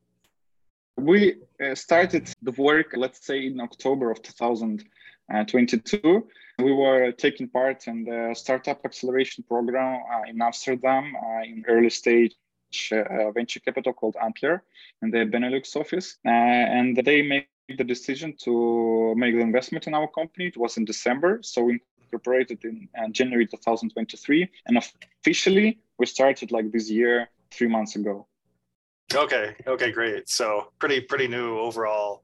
We 0.96 1.36
uh, 1.62 1.74
started 1.74 2.32
the 2.42 2.52
work, 2.52 2.94
let's 2.96 3.26
say, 3.26 3.46
in 3.46 3.60
October 3.60 4.10
of 4.10 4.22
2022. 4.22 6.26
We 6.58 6.72
were 6.72 7.12
taking 7.12 7.48
part 7.48 7.86
in 7.86 8.04
the 8.04 8.34
startup 8.34 8.80
acceleration 8.82 9.44
program 9.46 10.02
uh, 10.10 10.22
in 10.26 10.40
Amsterdam 10.40 11.14
uh, 11.14 11.42
in 11.42 11.64
early 11.68 11.90
stage 11.90 12.34
uh, 12.92 13.30
venture 13.32 13.60
capital 13.60 13.92
called 13.92 14.16
Antler 14.22 14.62
in 15.02 15.10
the 15.10 15.26
Benelux 15.26 15.76
office. 15.76 16.16
Uh, 16.24 16.30
and 16.30 16.96
they 16.96 17.20
made 17.20 17.46
the 17.76 17.84
decision 17.84 18.34
to 18.44 19.14
make 19.16 19.34
the 19.34 19.40
investment 19.40 19.86
in 19.86 19.94
our 19.94 20.08
company. 20.08 20.46
It 20.46 20.56
was 20.56 20.78
in 20.78 20.86
December. 20.86 21.40
So 21.42 21.68
in 21.68 21.78
incorporated 22.16 22.64
in 22.64 22.88
uh, 22.98 23.08
January 23.10 23.46
2023, 23.46 24.48
and 24.66 24.78
officially 24.78 25.78
we 25.98 26.06
started 26.06 26.50
like 26.50 26.70
this 26.72 26.90
year 26.90 27.28
three 27.50 27.68
months 27.68 27.96
ago. 27.96 28.26
Okay. 29.14 29.54
Okay. 29.66 29.92
Great. 29.92 30.28
So 30.28 30.72
pretty 30.78 31.00
pretty 31.00 31.28
new 31.28 31.58
overall. 31.58 32.22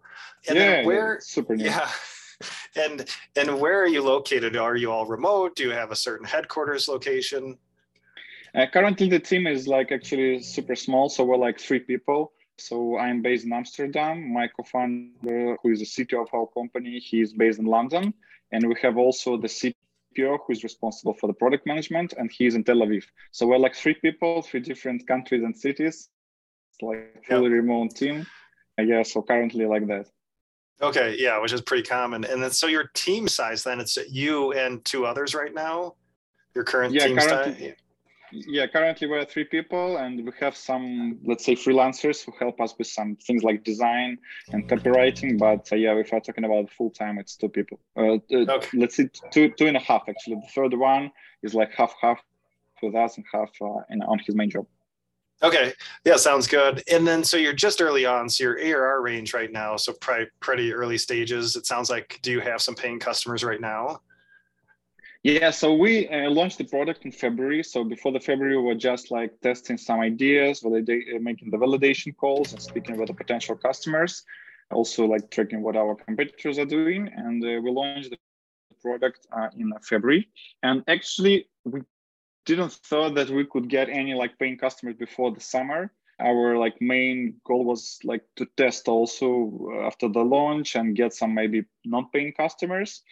And 0.49 0.59
yeah. 0.59 0.85
Where 0.85 1.19
super 1.21 1.57
new. 1.57 1.65
Yeah. 1.65 1.89
and 2.77 3.09
and 3.37 3.61
where 3.61 3.81
are 3.83 3.87
you 3.87 4.03
located? 4.03 4.57
Are 4.57 4.77
you 4.77 4.91
all 4.91 5.07
remote? 5.07 5.55
Do 5.57 5.63
you 5.63 5.71
have 5.71 5.93
a 5.93 5.97
certain 5.97 6.27
headquarters 6.27 6.89
location? 6.89 7.59
Uh, 8.55 8.67
currently, 8.73 9.09
the 9.09 9.21
team 9.21 9.47
is 9.47 9.67
like 9.67 9.93
actually 9.93 10.43
super 10.43 10.77
small, 10.77 11.09
so 11.09 11.25
we're 11.25 11.39
like 11.49 11.59
three 11.59 11.79
people. 11.79 12.33
So 12.59 12.99
I'm 12.99 13.23
based 13.23 13.47
in 13.47 13.53
Amsterdam. 13.53 14.33
My 14.33 14.47
co-founder, 14.47 15.57
who 15.63 15.71
is 15.71 15.79
the 15.79 15.87
CTO 15.87 16.23
of 16.23 16.29
our 16.35 16.47
company, 16.49 16.99
he 16.99 17.23
is 17.23 17.33
based 17.33 17.59
in 17.59 17.65
London, 17.65 18.13
and 18.53 18.69
we 18.69 18.75
have 18.83 18.99
also 18.99 19.37
the 19.37 19.49
CPO 20.13 20.39
who 20.47 20.53
is 20.53 20.63
responsible 20.63 21.15
for 21.15 21.27
the 21.27 21.33
product 21.33 21.67
management, 21.67 22.15
and 22.17 22.31
he's 22.31 22.55
in 22.55 22.65
Tel 22.65 22.77
Aviv. 22.77 23.05
So 23.31 23.47
we're 23.47 23.59
like 23.59 23.75
three 23.75 23.95
people, 23.95 24.43
three 24.43 24.61
different 24.61 25.07
countries 25.07 25.43
and 25.43 25.57
cities. 25.57 26.09
It's 26.73 26.83
like 26.83 27.25
fully 27.27 27.51
yep. 27.51 27.63
remote 27.63 27.95
team. 27.95 28.27
I 28.79 28.85
guess 28.85 29.13
so 29.13 29.23
currently 29.23 29.67
like 29.67 29.87
that. 29.89 30.07
Okay, 30.81 31.17
yeah, 31.19 31.39
which 31.41 31.53
is 31.53 31.61
pretty 31.61 31.85
common. 31.85 32.25
And 32.25 32.43
then 32.43 32.51
so 32.51 32.67
your 32.67 32.91
team 32.95 33.29
size 33.29 33.63
then 33.63 33.81
it's 33.81 33.97
you 34.11 34.53
and 34.53 34.85
two 34.85 35.07
others 35.07 35.35
right 35.35 35.55
now. 35.55 35.95
Your 36.55 36.65
current 36.65 36.93
yeah, 36.93 37.07
team 37.07 37.21
size 37.21 37.75
yeah 38.33 38.67
currently 38.67 39.07
we're 39.07 39.25
three 39.25 39.45
people 39.45 39.99
and 39.99 40.25
we 40.25 40.33
have 40.41 40.57
some 40.57 41.19
let's 41.25 41.45
say 41.45 41.55
freelancers 41.55 42.25
who 42.25 42.33
help 42.39 42.61
us 42.61 42.75
with 42.79 42.87
some 42.87 43.17
things 43.17 43.43
like 43.43 43.63
design 43.63 44.19
and 44.53 44.69
copywriting 44.69 45.39
but 45.39 45.69
uh, 45.73 45.77
yeah 45.77 45.95
if 45.95 46.13
i'm 46.13 46.21
talking 46.21 46.45
about 46.45 46.71
full 46.71 46.91
time 46.91 47.19
it's 47.19 47.37
two 47.37 47.49
people 47.49 47.79
uh, 47.97 48.15
uh, 48.15 48.57
okay. 48.57 48.69
let's 48.75 48.97
see 48.97 49.09
two 49.31 49.51
two 49.51 49.67
and 49.67 49.77
a 49.77 49.81
half 49.81 50.03
actually. 50.09 50.37
The 50.37 50.49
third 50.55 50.75
one 50.75 51.11
is 51.43 51.55
like 51.55 51.73
half 51.73 51.95
half 52.01 52.21
with 52.83 52.95
us 52.95 53.17
and 53.17 53.27
half 53.33 53.51
uh, 53.61 53.83
in, 53.91 54.03
on 54.03 54.19
his 54.19 54.35
main 54.35 54.51
job. 54.51 54.67
Okay. 55.43 55.73
Yeah 56.05 56.17
sounds 56.17 56.47
good. 56.47 56.83
And 56.91 57.07
then 57.07 57.25
so 57.25 57.37
you're 57.37 57.53
just 57.53 57.81
early 57.81 58.07
on 58.07 58.29
so 58.29 58.45
your 58.45 58.59
arr 58.59 59.03
range 59.03 59.35
right 59.35 59.53
now 59.53 59.77
so 59.77 59.93
probably 60.01 60.27
pretty 60.41 60.73
early 60.73 60.99
stages. 60.99 61.57
It 61.57 61.67
sounds 61.67 61.91
like 61.91 62.19
do 62.23 62.31
you 62.31 62.41
have 62.41 62.63
some 62.63 62.75
paying 62.75 62.99
customers 62.99 63.43
right 63.45 63.61
now 63.61 64.01
yeah, 65.23 65.51
so 65.53 65.73
we 65.73 66.09
uh, 66.09 66.31
launched 66.31 66.59
the 66.59 66.65
product 66.65 67.05
in 67.05 67.13
February. 67.13 67.63
So 67.63 67.85
before 67.85 68.11
the 68.11 68.19
February, 68.19 68.57
we 68.57 68.65
were 68.65 68.75
just 68.75 69.13
like 69.13 69.41
testing 69.41 69.79
some 69.79 70.01
ideas, 70.01 70.61
validate, 70.61 71.05
uh, 71.15 71.21
making 71.21 71.51
the 71.51 71.59
validation 71.59 72.17
calls 72.17 72.53
and 72.53 72.61
speaking 72.61 72.97
with 72.97 73.07
the 73.07 73.15
potential 73.15 73.55
customers, 73.55 74.25
also 74.73 75.05
like 75.07 75.31
tracking 75.31 75.63
what 75.63 75.77
our 75.77 75.95
competitors 75.95 76.59
are 76.59 76.65
doing. 76.65 77.09
And 77.15 77.43
uh, 77.45 77.61
we 77.63 77.71
launched 77.71 78.11
the 78.11 78.19
product 78.83 79.29
uh, 79.31 79.49
in 79.57 79.73
February. 79.83 80.29
And 80.65 80.83
actually, 80.89 81.49
we 81.65 81.83
didn't 82.45 82.73
thought 82.73 83.15
that 83.15 83.31
we 83.31 83.47
could 83.47 83.69
get 83.69 83.89
any 83.89 84.15
like 84.15 84.37
paying 84.41 84.59
customers 84.59 84.97
before 84.97 85.31
the 85.31 85.41
summer. 85.41 85.93
Our 86.19 86.59
like 86.59 86.81
main 86.81 87.37
goal 87.47 87.65
was 87.65 88.01
like 88.03 88.25
to 88.37 88.47
test 88.57 88.89
also 88.89 89.69
after 89.85 90.09
the 90.09 90.21
launch 90.21 90.75
and 90.75 90.97
get 90.97 91.15
some 91.15 91.35
maybe 91.35 91.65
non-paying 91.85 92.33
customers 92.33 93.03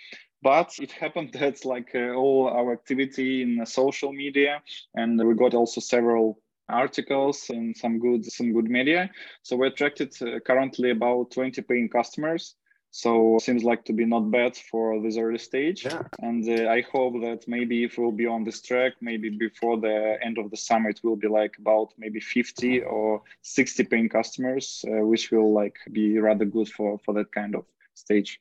but 0.43 0.75
it 0.81 0.93
happened 0.93 1.33
that 1.35 1.65
like 1.65 1.91
uh, 1.95 2.15
all 2.15 2.49
our 2.49 2.73
activity 2.73 3.43
in 3.43 3.65
social 3.67 4.13
media 4.13 4.63
and 4.95 5.19
we 5.27 5.35
got 5.35 5.55
also 5.55 5.81
several 5.81 6.41
articles 6.71 7.51
in 7.51 7.75
some 7.75 7.99
good 7.99 8.25
some 8.25 8.53
good 8.53 8.71
media. 8.71 9.11
So 9.43 9.57
we 9.57 9.67
attracted 9.67 10.15
uh, 10.23 10.41
currently 10.41 10.91
about 10.91 11.33
20 11.33 11.63
paying 11.63 11.89
customers. 11.89 12.55
So 12.93 13.39
seems 13.41 13.63
like 13.63 13.85
to 13.85 13.93
be 13.93 14.05
not 14.05 14.31
bad 14.33 14.57
for 14.57 15.01
this 15.01 15.17
early 15.17 15.39
stage. 15.39 15.85
Yeah. 15.85 16.03
and 16.19 16.43
uh, 16.49 16.69
i 16.69 16.81
hope 16.93 17.15
that 17.23 17.47
maybe 17.47 17.85
if 17.85 17.99
we'll 17.99 18.21
be 18.25 18.27
on 18.27 18.43
this 18.45 18.61
track 18.61 18.95
maybe 19.01 19.29
before 19.31 19.77
the 19.79 20.19
end 20.25 20.39
of 20.39 20.51
the 20.51 20.57
summer 20.57 20.91
it 20.91 21.01
will 21.05 21.17
be 21.17 21.29
like 21.29 21.55
about 21.59 21.93
maybe 21.99 22.21
50 22.21 22.83
or 22.83 23.23
60 23.43 23.85
paying 23.85 24.09
customers 24.09 24.85
uh, 24.89 25.07
which 25.07 25.31
will 25.31 25.53
like 25.53 25.77
be 25.93 26.19
rather 26.19 26.45
good 26.45 26.69
for 26.69 26.99
for 26.99 27.15
that 27.15 27.31
kind 27.33 27.55
of 27.55 27.65
stage 27.95 28.41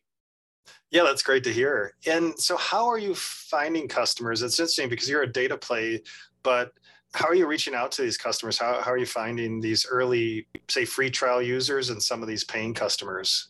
yeah, 0.91 1.03
that's 1.03 1.21
great 1.21 1.43
to 1.43 1.53
hear. 1.53 1.93
And 2.07 2.37
so, 2.39 2.57
how 2.57 2.87
are 2.87 2.97
you 2.97 3.13
finding 3.15 3.87
customers? 3.87 4.41
It's 4.41 4.59
interesting 4.59 4.89
because 4.89 5.09
you're 5.09 5.23
a 5.23 5.31
data 5.31 5.57
play, 5.57 6.01
but 6.43 6.73
how 7.13 7.27
are 7.27 7.35
you 7.35 7.47
reaching 7.47 7.75
out 7.75 7.91
to 7.93 8.01
these 8.01 8.17
customers? 8.17 8.57
How, 8.57 8.81
how 8.81 8.91
are 8.91 8.97
you 8.97 9.05
finding 9.05 9.61
these 9.61 9.85
early, 9.89 10.47
say, 10.67 10.85
free 10.85 11.09
trial 11.09 11.41
users 11.41 11.89
and 11.89 12.01
some 12.01 12.21
of 12.21 12.27
these 12.27 12.43
paying 12.43 12.73
customers? 12.73 13.49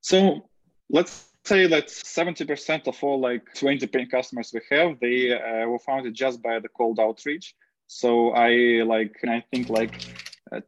So, 0.00 0.48
let's 0.88 1.30
say 1.44 1.66
that 1.66 1.88
70% 1.88 2.86
of 2.86 3.02
all 3.02 3.20
like 3.20 3.42
20 3.54 3.86
paying 3.86 4.08
customers 4.08 4.52
we 4.52 4.60
have, 4.70 4.98
they 5.00 5.32
uh, 5.32 5.66
were 5.66 5.78
founded 5.78 6.14
just 6.14 6.42
by 6.42 6.58
the 6.58 6.68
cold 6.68 7.00
outreach. 7.00 7.54
So 7.86 8.30
I 8.30 8.82
like, 8.84 9.16
and 9.22 9.30
I 9.30 9.44
think 9.50 9.68
like 9.68 9.94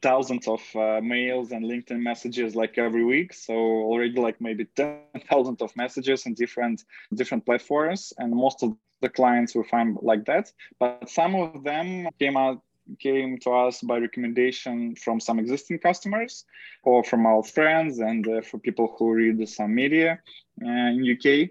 thousands 0.00 0.46
of 0.46 0.60
uh, 0.76 1.00
mails 1.02 1.52
and 1.52 1.64
LinkedIn 1.64 2.00
messages 2.00 2.54
like 2.54 2.78
every 2.78 3.04
week. 3.04 3.32
So 3.32 3.54
already 3.54 4.20
like 4.20 4.40
maybe 4.40 4.66
10,000 4.76 5.62
of 5.62 5.76
messages 5.76 6.26
in 6.26 6.34
different 6.34 6.84
different 7.14 7.44
platforms, 7.44 8.12
and 8.18 8.32
most 8.32 8.62
of 8.62 8.76
the 9.00 9.08
clients 9.08 9.54
we 9.54 9.64
find 9.64 9.98
like 10.00 10.24
that. 10.26 10.52
But 10.78 11.10
some 11.10 11.34
of 11.34 11.64
them 11.64 12.08
came 12.18 12.36
out 12.36 12.62
came 12.98 13.38
to 13.38 13.50
us 13.50 13.80
by 13.80 13.98
recommendation 13.98 14.96
from 14.96 15.20
some 15.20 15.38
existing 15.38 15.78
customers 15.78 16.44
or 16.82 17.04
from 17.04 17.26
our 17.26 17.42
friends 17.42 18.00
and 18.00 18.26
uh, 18.26 18.40
for 18.40 18.58
people 18.58 18.94
who 18.98 19.12
read 19.12 19.48
some 19.48 19.74
media 19.74 20.18
uh, 20.62 20.66
in 20.66 21.16
UK. 21.16 21.50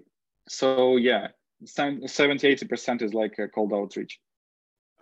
So 0.49 0.97
yeah, 0.97 1.29
70 1.65 2.07
80% 2.55 3.01
is 3.01 3.13
like 3.13 3.39
a 3.39 3.47
cold 3.47 3.73
outreach. 3.73 4.19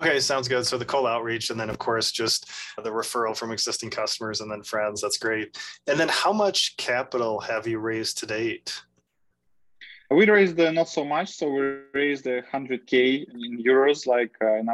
Okay, 0.02 0.20
sounds 0.22 0.48
good. 0.48 0.66
So 0.66 0.78
the 0.78 0.86
cold 0.86 1.08
outreach, 1.08 1.50
and 1.50 1.60
then 1.60 1.70
of 1.70 1.78
course 1.78 2.12
just 2.12 2.50
the 2.82 2.90
referral 2.90 3.36
from 3.36 3.52
existing 3.52 3.90
customers 3.90 4.40
and 4.40 4.50
then 4.50 4.64
friends. 4.64 5.02
That's 5.02 5.18
great. 5.18 5.58
And 5.88 6.00
then 6.00 6.08
how 6.08 6.32
much 6.32 6.78
capital 6.78 7.40
have 7.42 7.68
you 7.68 7.80
raised 7.80 8.18
to 8.20 8.26
date? 8.26 8.82
We 10.10 10.30
raised 10.30 10.60
uh, 10.60 10.72
not 10.72 10.88
so 10.88 11.04
much. 11.04 11.36
So 11.36 11.50
we 11.50 11.80
raised 11.94 12.26
uh, 12.28 12.42
100k 12.54 13.26
in 13.28 13.64
euros, 13.64 14.08
like 14.08 14.32
uh, 14.42 14.56
in 14.56 14.70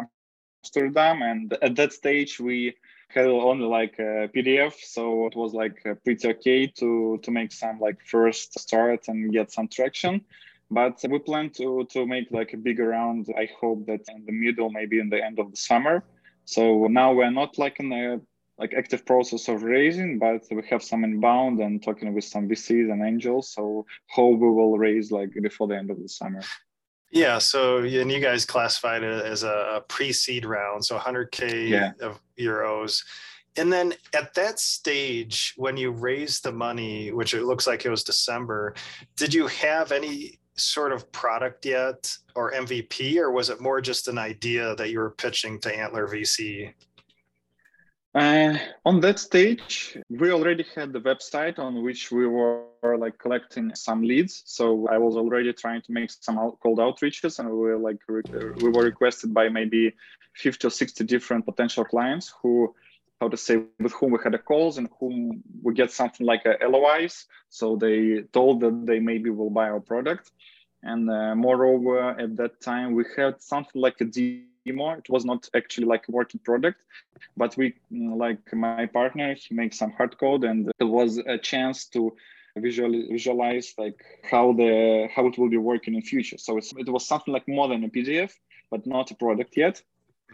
Amsterdam, 0.63 1.23
and 1.23 1.57
at 1.61 1.75
that 1.75 1.91
stage 1.91 2.39
we 2.39 2.75
had 3.09 3.25
only 3.25 3.65
like 3.65 3.95
a 3.97 4.29
PDF, 4.33 4.73
so 4.81 5.25
it 5.25 5.35
was 5.35 5.53
like 5.53 5.81
pretty 6.03 6.27
okay 6.27 6.67
to 6.67 7.19
to 7.23 7.31
make 7.31 7.51
some 7.51 7.79
like 7.79 7.97
first 8.05 8.59
start 8.59 9.07
and 9.07 9.31
get 9.33 9.51
some 9.51 9.67
traction 9.67 10.21
but 10.71 10.99
we 11.09 11.19
plan 11.19 11.49
to 11.51 11.85
to 11.91 12.05
make 12.05 12.31
like 12.31 12.53
a 12.53 12.57
bigger 12.57 12.87
round 12.87 13.27
i 13.37 13.47
hope 13.59 13.85
that 13.85 14.01
in 14.09 14.25
the 14.25 14.31
middle 14.31 14.69
maybe 14.69 14.99
in 14.99 15.09
the 15.09 15.23
end 15.23 15.39
of 15.39 15.51
the 15.51 15.57
summer. 15.57 16.03
So 16.45 16.85
now 16.85 17.11
we're 17.11 17.31
not 17.31 17.57
like 17.57 17.79
in 17.79 17.91
a 17.91 18.19
like 18.57 18.73
active 18.77 19.05
process 19.05 19.47
of 19.47 19.63
raising 19.63 20.17
but 20.19 20.43
we 20.51 20.63
have 20.69 20.83
some 20.83 21.03
inbound 21.03 21.59
and 21.59 21.83
talking 21.83 22.13
with 22.13 22.23
some 22.23 22.47
vcs 22.47 22.91
and 22.91 23.03
angels. 23.03 23.49
So 23.49 23.85
hope 24.09 24.39
we 24.39 24.49
will 24.49 24.77
raise 24.77 25.11
like 25.11 25.31
before 25.41 25.67
the 25.67 25.75
end 25.75 25.91
of 25.91 25.99
the 26.01 26.07
summer. 26.07 26.41
Yeah 27.11 27.37
so 27.39 27.79
and 27.79 28.11
you 28.11 28.19
guys 28.19 28.45
classified 28.45 29.03
it 29.03 29.25
as 29.25 29.43
a 29.43 29.83
pre-seed 29.87 30.45
round 30.45 30.85
so 30.85 30.97
100k 30.97 31.69
yeah. 31.69 31.91
of 32.01 32.19
euros. 32.39 33.03
And 33.57 33.71
then 33.71 33.93
at 34.13 34.33
that 34.33 34.59
stage 34.59 35.53
when 35.57 35.77
you 35.77 35.91
raised 35.91 36.43
the 36.43 36.51
money 36.51 37.11
which 37.11 37.33
it 37.33 37.43
looks 37.43 37.67
like 37.67 37.85
it 37.85 37.89
was 37.89 38.03
december 38.03 38.75
did 39.15 39.33
you 39.33 39.47
have 39.47 39.91
any 39.91 40.39
sort 40.55 40.91
of 40.91 41.11
product 41.11 41.65
yet 41.65 42.15
or 42.35 42.51
MVP, 42.53 43.17
or 43.17 43.31
was 43.31 43.49
it 43.49 43.61
more 43.61 43.81
just 43.81 44.07
an 44.07 44.17
idea 44.17 44.75
that 44.75 44.89
you 44.89 44.99
were 44.99 45.11
pitching 45.11 45.59
to 45.59 45.75
Antler 45.75 46.07
VC? 46.07 46.73
Uh, 48.15 48.57
on 48.85 49.01
that 49.01 49.19
stage, 49.19 49.97
we 50.09 50.31
already 50.31 50.65
had 50.73 50.93
the 50.93 51.01
website 51.01 51.59
on 51.59 51.83
which 51.83 52.13
we 52.13 52.25
were 52.25 52.63
like 52.97 53.17
collecting 53.17 53.75
some 53.75 54.01
leads. 54.01 54.43
So 54.45 54.87
I 54.87 54.97
was 54.97 55.17
already 55.17 55.51
trying 55.51 55.81
to 55.81 55.91
make 55.91 56.09
some 56.09 56.39
out- 56.39 56.57
cold 56.63 56.79
outreaches, 56.79 57.39
and 57.39 57.49
we 57.49 57.57
were 57.57 57.77
like 57.77 57.97
re- 58.07 58.21
we 58.61 58.69
were 58.69 58.83
requested 58.83 59.33
by 59.33 59.49
maybe 59.49 59.93
50 60.35 60.67
or 60.67 60.69
60 60.69 61.03
different 61.03 61.45
potential 61.45 61.83
clients 61.83 62.33
who 62.41 62.73
how 63.21 63.29
to 63.29 63.37
say 63.37 63.61
with 63.79 63.93
whom 63.93 64.11
we 64.11 64.19
had 64.23 64.33
a 64.33 64.37
calls 64.37 64.77
and 64.77 64.89
whom 64.99 65.41
we 65.63 65.73
get 65.73 65.91
something 65.91 66.25
like 66.25 66.45
a 66.45 66.67
LOIs. 66.67 67.25
So 67.49 67.75
they 67.75 68.23
told 68.33 68.61
that 68.61 68.85
they 68.85 68.99
maybe 68.99 69.29
will 69.29 69.49
buy 69.49 69.69
our 69.69 69.79
product. 69.79 70.31
And 70.83 71.09
uh, 71.09 71.35
moreover, 71.35 72.11
at 72.19 72.35
that 72.37 72.61
time 72.61 72.93
we 72.93 73.05
had 73.17 73.41
something 73.41 73.81
like 73.81 73.99
a 74.01 74.05
demo. 74.05 74.91
It 74.91 75.09
was 75.09 75.25
not 75.25 75.49
actually 75.55 75.87
like 75.87 76.07
a 76.07 76.11
working 76.11 76.41
product, 76.43 76.83
but 77.35 77.55
we 77.57 77.75
like 77.91 78.53
my 78.53 78.85
partner, 78.85 79.33
he 79.33 79.55
makes 79.55 79.77
some 79.77 79.91
hard 79.91 80.17
code, 80.17 80.43
and 80.43 80.71
it 80.79 80.83
was 80.83 81.17
a 81.17 81.37
chance 81.37 81.85
to 81.87 82.15
visually 82.57 83.07
visualize 83.11 83.73
like 83.77 83.99
how 84.29 84.53
the 84.53 85.07
how 85.13 85.27
it 85.27 85.37
will 85.37 85.49
be 85.49 85.57
working 85.57 85.95
in 85.95 86.01
future. 86.01 86.37
So 86.37 86.57
it 86.57 86.89
was 86.89 87.07
something 87.07 87.33
like 87.33 87.47
more 87.47 87.67
than 87.67 87.83
a 87.83 87.89
PDF, 87.89 88.31
but 88.69 88.85
not 88.85 89.11
a 89.11 89.15
product 89.15 89.57
yet. 89.57 89.81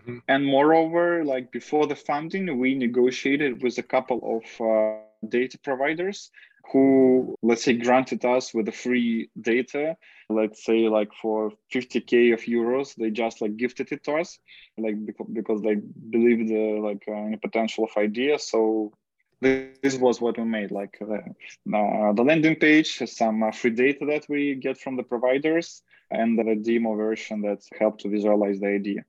Mm-hmm. 0.02 0.18
And 0.28 0.46
moreover, 0.46 1.24
like 1.24 1.52
before 1.52 1.88
the 1.88 1.96
funding, 1.96 2.58
we 2.58 2.76
negotiated 2.76 3.62
with 3.62 3.78
a 3.78 3.84
couple 3.84 4.20
of 4.38 4.66
uh, 4.66 4.98
data 5.28 5.60
providers 5.60 6.32
who, 6.72 7.36
let's 7.42 7.64
say, 7.64 7.74
granted 7.74 8.24
us 8.26 8.54
with 8.54 8.66
the 8.66 8.72
free 8.72 9.30
data. 9.40 9.98
Let's 10.30 10.64
say, 10.64 10.88
like 10.88 11.10
for 11.22 11.52
50k 11.74 12.34
of 12.34 12.42
euros, 12.42 12.96
they 12.96 13.12
just 13.12 13.42
like 13.42 13.58
gifted 13.58 13.92
it 13.92 14.04
to 14.06 14.14
us, 14.14 14.40
like 14.78 15.06
because, 15.06 15.28
because 15.32 15.62
they 15.62 15.76
believed 15.76 16.52
uh, 16.52 16.82
like 16.82 17.04
uh, 17.08 17.26
in 17.26 17.32
the 17.32 17.38
potential 17.38 17.84
of 17.84 17.92
idea. 17.98 18.40
So 18.40 18.94
this 19.42 19.98
was 19.98 20.22
what 20.22 20.38
we 20.38 20.44
made 20.44 20.70
like 20.70 20.98
the, 21.00 21.16
uh, 21.16 22.14
the 22.14 22.24
landing 22.24 22.56
page 22.56 23.02
some 23.08 23.42
uh, 23.42 23.52
free 23.52 23.72
data 23.72 24.06
that 24.06 24.26
we 24.30 24.54
get 24.54 24.78
from 24.78 24.98
the 24.98 25.04
providers 25.04 25.82
and 26.12 26.38
the 26.38 26.56
demo 26.56 26.94
version 26.96 27.42
that 27.42 27.64
helped 27.80 28.02
to 28.02 28.10
visualize 28.10 28.60
the 28.60 28.68
idea 28.68 29.04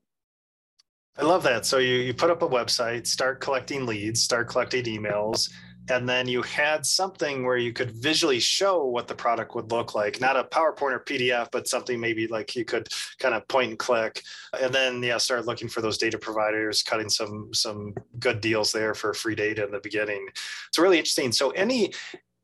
i 1.19 1.23
love 1.23 1.43
that. 1.43 1.67
So 1.67 1.79
you, 1.79 1.95
you 1.97 2.15
put 2.15 2.31
up 2.31 2.43
a 2.43 2.49
website 2.49 3.07
start 3.07 3.41
collecting 3.41 3.87
leads 3.87 4.23
start 4.23 4.49
collecting 4.49 4.85
emails 4.85 5.51
and 5.89 6.09
then 6.09 6.29
you 6.29 6.43
had 6.43 6.87
something 6.87 7.45
where 7.45 7.57
you 7.57 7.73
could 7.73 7.91
visually 7.91 8.39
show 8.39 8.85
what 8.85 9.09
the 9.09 9.15
product 9.15 9.55
would 9.55 9.71
look 9.73 9.95
like 9.95 10.21
not 10.21 10.37
a 10.37 10.45
powerpoint 10.45 10.93
or 10.93 11.01
pdf 11.01 11.49
but 11.51 11.67
something 11.67 11.99
maybe 11.99 12.27
like 12.29 12.55
you 12.55 12.65
could 12.65 12.89
kind 13.19 13.35
of 13.35 13.47
point 13.49 13.71
and 13.71 13.79
click. 13.79 14.23
And 14.61 14.73
then 14.73 15.03
yeah 15.03 15.19
start 15.19 15.47
looking 15.47 15.69
for 15.69 15.81
those 15.81 15.99
data 15.99 16.19
providers 16.19 16.83
cutting 16.83 17.09
some 17.09 17.53
some 17.53 17.95
good 18.19 18.41
deals 18.41 18.73
there 18.73 18.95
for 18.95 19.15
free 19.15 19.35
data 19.35 19.65
in 19.65 19.71
the 19.71 19.81
beginning. 19.81 20.27
It's 20.69 20.79
really 20.79 20.99
interesting. 20.99 21.33
So 21.33 21.51
any 21.51 21.93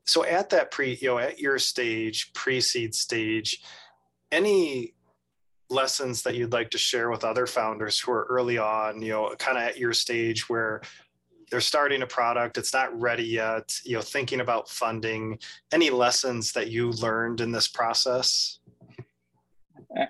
so 0.07 0.25
at 0.25 0.51
that 0.51 0.71
pre 0.71 0.95
you 1.01 1.09
know 1.09 1.19
at 1.19 1.39
your 1.39 1.59
stage 1.59 2.33
pre-seed 2.33 2.95
stage 2.95 3.61
any 4.33 4.95
lessons 5.71 6.23
that 6.23 6.35
you'd 6.35 6.53
like 6.53 6.71
to 6.71 6.79
share 6.79 7.11
with 7.11 7.25
other 7.25 7.47
founders 7.47 7.99
who 7.99 8.13
are 8.13 8.27
early 8.31 8.59
on 8.59 9.03
you 9.03 9.13
know 9.13 9.35
kind 9.39 9.59
of 9.59 9.65
at 9.65 9.79
your 9.79 9.93
stage 9.93 10.49
where 10.49 10.81
they're 11.51 11.61
starting 11.61 12.03
a 12.03 12.07
product 12.07 12.59
it's 12.59 12.73
not 12.73 12.99
ready 12.99 13.25
yet 13.25 13.75
you 13.85 13.95
know 13.95 14.03
thinking 14.03 14.41
about 14.41 14.69
funding 14.69 15.39
any 15.73 15.91
lessons 15.91 16.53
that 16.53 16.71
you 16.71 16.91
learned 16.91 17.41
in 17.41 17.53
this 17.53 17.69
process? 17.69 18.59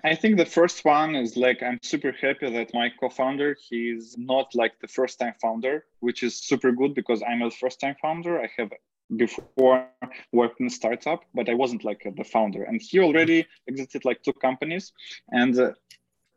I 0.03 0.13
think 0.13 0.37
the 0.37 0.45
first 0.45 0.83
one 0.83 1.15
is 1.15 1.37
like 1.37 1.63
i'm 1.63 1.79
super 1.81 2.11
happy 2.11 2.49
that 2.49 2.73
my 2.73 2.89
co-founder 2.99 3.55
he's 3.69 4.17
not 4.17 4.53
like 4.53 4.73
the 4.81 4.87
first 4.87 5.19
time 5.19 5.33
founder 5.41 5.85
which 6.01 6.21
is 6.21 6.35
super 6.35 6.71
good 6.71 6.93
because 6.93 7.23
i'm 7.27 7.41
a 7.41 7.49
first 7.49 7.79
time 7.79 7.95
founder. 8.01 8.41
I 8.41 8.49
have 8.57 8.71
before 9.15 9.87
worked 10.31 10.59
in 10.59 10.69
startup 10.69 11.23
but 11.33 11.49
i 11.49 11.53
wasn't 11.53 11.83
like 11.83 12.01
the 12.15 12.23
founder 12.23 12.63
and 12.63 12.81
he 12.81 12.99
already 12.99 13.45
exited 13.67 14.05
like 14.05 14.21
two 14.21 14.33
companies 14.33 14.93
and 15.31 15.57
uh, 15.59 15.71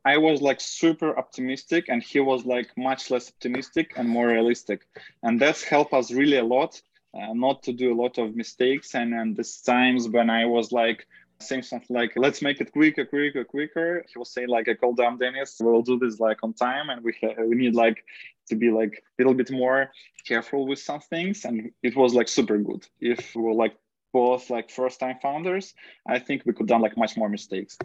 I 0.05 0.19
was 0.19 0.43
like 0.43 0.61
super 0.61 1.17
optimistic 1.17 1.85
and 1.89 2.03
he 2.03 2.19
was 2.19 2.45
like 2.45 2.77
much 2.77 3.11
less 3.11 3.29
optimistic 3.29 3.93
and 3.97 4.09
more 4.09 4.27
realistic. 4.27 4.83
And 5.23 5.41
that's 5.41 5.63
helped 5.63 5.93
us 5.93 6.11
really 6.11 6.39
a 6.39 6.45
lot 6.45 6.81
uh, 7.15 7.33
not 7.35 7.63
to 7.65 7.73
do 7.73 7.93
a 7.93 8.01
lot 8.01 8.19
of 8.19 8.35
mistakes. 8.35 8.95
And, 8.95 9.15
and 9.15 9.37
these 9.37 9.61
times 9.61 10.09
when 10.09 10.31
I 10.31 10.47
was 10.47 10.73
like 10.73 11.07
saying 11.41 11.63
something 11.63 11.95
like, 11.95 12.13
let's 12.17 12.41
make 12.41 12.61
it 12.61 12.73
quicker, 12.73 13.05
quicker, 13.05 13.45
quicker. 13.45 14.05
He 14.13 14.19
was 14.19 14.33
saying 14.33 14.49
like, 14.49 14.69
I 14.69 14.75
call 14.75 14.95
down 14.95 15.19
Denis, 15.19 15.57
we'll 15.61 15.83
do 15.83 15.99
this 15.99 16.19
like 16.21 16.39
on 16.43 16.55
time. 16.55 16.89
And 16.91 17.05
we, 17.05 17.15
we 17.47 17.55
need 17.55 17.75
like 17.75 18.05
to 18.49 18.57
be 18.57 18.71
like 18.71 18.93
a 18.93 19.23
little 19.23 19.35
bit 19.35 19.51
more 19.51 19.91
careful 20.27 20.67
with 20.67 20.79
some 20.79 21.01
things. 21.01 21.45
And 21.45 21.71
it 21.83 21.97
was 21.97 22.15
like 22.15 22.29
super 22.29 22.59
good. 22.59 22.87
If 23.01 23.35
we 23.35 23.43
were 23.43 23.55
like 23.55 23.77
both 24.13 24.51
like 24.51 24.71
first 24.71 25.01
time 25.01 25.19
founders, 25.23 25.75
I 26.07 26.19
think 26.19 26.43
we 26.45 26.53
could 26.53 26.67
done 26.67 26.83
like 26.83 26.97
much 26.97 27.17
more 27.17 27.29
mistakes. 27.29 27.79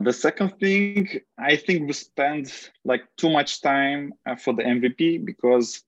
The 0.00 0.12
second 0.12 0.58
thing, 0.58 1.20
I 1.38 1.56
think 1.56 1.86
we 1.86 1.92
spend 1.92 2.52
like 2.84 3.02
too 3.18 3.28
much 3.28 3.60
time 3.60 4.14
uh, 4.24 4.36
for 4.36 4.54
the 4.54 4.62
MVP 4.62 5.26
because 5.26 5.82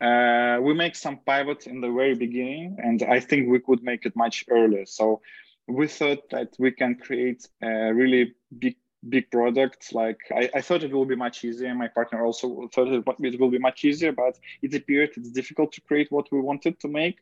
uh, 0.00 0.58
we 0.62 0.72
make 0.72 0.96
some 0.96 1.18
pivot 1.18 1.66
in 1.66 1.82
the 1.82 1.90
very 1.90 2.14
beginning, 2.14 2.78
and 2.82 3.02
I 3.02 3.20
think 3.20 3.50
we 3.50 3.60
could 3.60 3.82
make 3.82 4.06
it 4.06 4.16
much 4.16 4.46
earlier. 4.48 4.86
So 4.86 5.20
we 5.68 5.88
thought 5.88 6.30
that 6.30 6.54
we 6.58 6.70
can 6.70 6.94
create 6.94 7.46
a 7.62 7.92
really 7.92 8.34
big 8.58 8.76
big 9.08 9.30
product 9.30 9.94
like 9.94 10.18
I, 10.30 10.50
I, 10.54 10.60
thought 10.60 10.82
it 10.82 10.92
will 10.92 11.06
be 11.06 11.16
much 11.16 11.42
easier 11.42 11.74
my 11.74 11.88
partner 11.88 12.22
also 12.22 12.68
thought 12.72 12.88
it 12.92 13.40
will 13.40 13.50
be 13.50 13.58
much 13.58 13.84
easier 13.84 14.12
but 14.12 14.38
it 14.60 14.74
appeared 14.74 15.10
it's 15.16 15.30
difficult 15.30 15.72
to 15.72 15.80
create 15.80 16.12
what 16.12 16.30
we 16.30 16.40
wanted 16.40 16.78
to 16.80 16.88
make. 16.88 17.18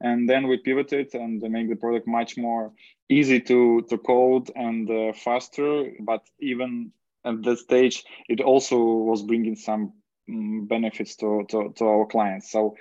And 0.00 0.28
then 0.28 0.48
we 0.48 0.56
pivoted 0.56 1.14
and 1.14 1.40
make 1.42 1.68
the 1.68 1.76
product 1.76 2.08
much 2.08 2.36
more 2.36 2.72
easy 3.08 3.40
to 3.42 3.82
to 3.88 3.98
code 3.98 4.50
and 4.56 4.90
uh, 4.90 5.12
faster. 5.12 5.92
But 6.00 6.26
even 6.40 6.90
at 7.24 7.40
that 7.44 7.58
stage 7.58 8.04
it 8.28 8.40
also 8.40 8.76
was 8.76 9.22
bringing 9.22 9.54
some 9.54 9.92
um, 10.28 10.66
benefits 10.66 11.14
to, 11.16 11.44
to, 11.50 11.72
to 11.76 11.84
our 11.84 12.06
clients. 12.06 12.50
So 12.50 12.74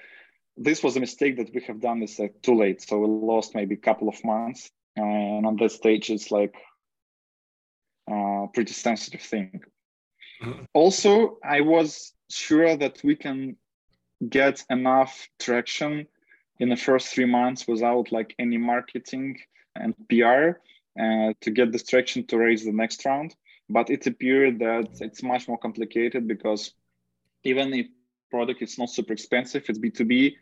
this 0.58 0.84
was 0.84 0.98
a 0.98 1.00
mistake 1.00 1.38
that 1.38 1.54
we 1.54 1.62
have 1.62 1.80
done 1.80 2.02
is 2.02 2.20
too 2.42 2.56
late. 2.56 2.82
So 2.82 2.98
we 3.00 3.08
lost 3.08 3.54
maybe 3.54 3.76
a 3.76 3.86
couple 3.90 4.10
of 4.10 4.24
months. 4.26 4.72
And 4.96 5.46
on 5.46 5.58
that 5.58 5.72
stage 5.72 6.10
it's 6.10 6.32
like 6.32 6.56
uh, 8.12 8.48
pretty 8.54 8.74
sensitive 8.74 9.22
thing 9.22 9.62
mm-hmm. 10.42 10.64
also 10.74 11.38
i 11.44 11.62
was 11.62 12.14
sure 12.30 12.76
that 12.78 13.02
we 13.04 13.16
can 13.16 13.56
get 14.30 14.64
enough 14.70 15.28
traction 15.40 16.08
in 16.60 16.70
the 16.70 16.76
first 16.76 17.08
three 17.08 17.26
months 17.26 17.68
without 17.68 18.12
like 18.12 18.36
any 18.38 18.58
marketing 18.58 19.38
and 19.76 19.96
PR 20.10 20.60
uh, 21.00 21.34
to 21.42 21.52
get 21.52 21.72
this 21.72 21.84
traction 21.84 22.26
to 22.28 22.38
raise 22.38 22.64
the 22.64 22.72
next 22.72 23.04
round. 23.06 23.36
But 23.70 23.90
it 23.90 24.06
appeared 24.06 24.60
that 24.60 24.90
it's 25.00 25.24
much 25.24 25.48
more 25.48 25.58
complicated 25.58 26.28
because 26.28 26.74
even 27.44 27.74
if 27.74 27.88
product 28.30 28.62
is 28.62 28.78
not 28.78 28.90
super 28.90 29.14
expensive, 29.14 29.66
it's 29.68 29.80
B2B 29.80 30.36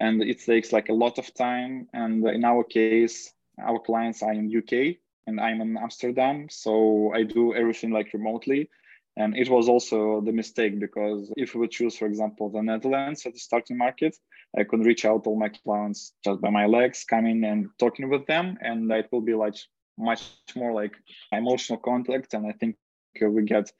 and 0.00 0.22
it 0.22 0.40
takes 0.44 0.72
like 0.72 0.88
a 0.88 0.94
lot 0.94 1.18
of 1.18 1.32
time. 1.32 1.88
And 1.94 2.26
in 2.28 2.44
our 2.44 2.64
case, 2.64 3.32
our 3.58 3.78
clients 3.78 4.22
are 4.22 4.32
in 4.32 4.54
UK 4.54 4.96
and 5.26 5.40
I'm 5.40 5.60
in 5.60 5.76
Amsterdam. 5.76 6.48
So 6.50 7.12
I 7.14 7.22
do 7.22 7.54
everything 7.54 7.90
like 7.90 8.12
remotely. 8.12 8.70
And 9.16 9.36
it 9.36 9.50
was 9.50 9.68
also 9.68 10.22
the 10.22 10.32
mistake 10.32 10.80
because 10.80 11.30
if 11.36 11.54
we 11.54 11.68
choose, 11.68 11.96
for 11.96 12.06
example, 12.06 12.48
the 12.48 12.62
Netherlands 12.62 13.26
as 13.26 13.34
the 13.34 13.38
starting 13.38 13.76
market, 13.76 14.16
I 14.56 14.64
could 14.64 14.86
reach 14.86 15.04
out 15.04 15.26
all 15.26 15.38
my 15.38 15.50
clients 15.50 16.14
just 16.24 16.40
by 16.40 16.48
my 16.50 16.66
legs, 16.66 17.04
coming 17.04 17.44
and 17.44 17.68
talking 17.78 18.08
with 18.08 18.26
them, 18.26 18.56
and 18.62 18.90
it 18.90 19.08
will 19.12 19.20
be 19.20 19.34
like 19.34 19.56
much 19.98 20.22
more 20.56 20.72
like 20.72 20.94
emotional 21.30 21.78
contact. 21.78 22.32
And 22.32 22.46
I 22.46 22.52
think 22.52 22.76
we 23.20 23.42
get 23.42 23.70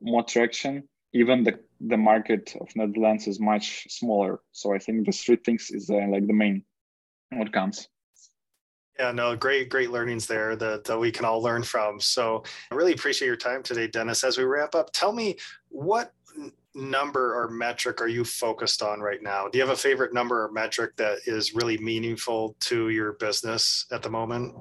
more 0.00 0.24
traction. 0.24 0.88
Even 1.12 1.44
the 1.44 1.58
the 1.80 1.96
market 1.96 2.54
of 2.60 2.74
Netherlands 2.74 3.26
is 3.26 3.40
much 3.40 3.86
smaller, 3.90 4.40
so 4.52 4.74
I 4.74 4.78
think 4.78 5.06
the 5.06 5.12
three 5.12 5.36
things 5.36 5.70
is 5.70 5.88
uh, 5.90 6.06
like 6.10 6.26
the 6.26 6.34
main 6.34 6.64
what 7.30 7.52
comes. 7.52 7.88
Yeah, 8.98 9.12
no, 9.12 9.36
great, 9.36 9.68
great 9.68 9.90
learnings 9.90 10.26
there 10.26 10.56
that, 10.56 10.84
that 10.84 10.98
we 10.98 11.12
can 11.12 11.24
all 11.24 11.40
learn 11.40 11.62
from. 11.62 12.00
So 12.00 12.42
I 12.72 12.74
really 12.74 12.94
appreciate 12.94 13.28
your 13.28 13.36
time 13.36 13.62
today, 13.62 13.86
Denis. 13.86 14.24
As 14.24 14.36
we 14.36 14.44
wrap 14.44 14.74
up, 14.74 14.90
tell 14.92 15.12
me 15.12 15.36
what 15.68 16.12
number 16.74 17.34
or 17.34 17.48
metric 17.48 18.00
are 18.00 18.08
you 18.08 18.24
focused 18.24 18.82
on 18.82 19.00
right 19.00 19.22
now? 19.22 19.48
Do 19.48 19.58
you 19.58 19.64
have 19.64 19.72
a 19.72 19.78
favorite 19.78 20.12
number 20.12 20.44
or 20.44 20.50
metric 20.50 20.96
that 20.96 21.18
is 21.26 21.54
really 21.54 21.78
meaningful 21.78 22.56
to 22.60 22.88
your 22.90 23.12
business 23.14 23.86
at 23.92 24.02
the 24.02 24.10
moment? 24.10 24.54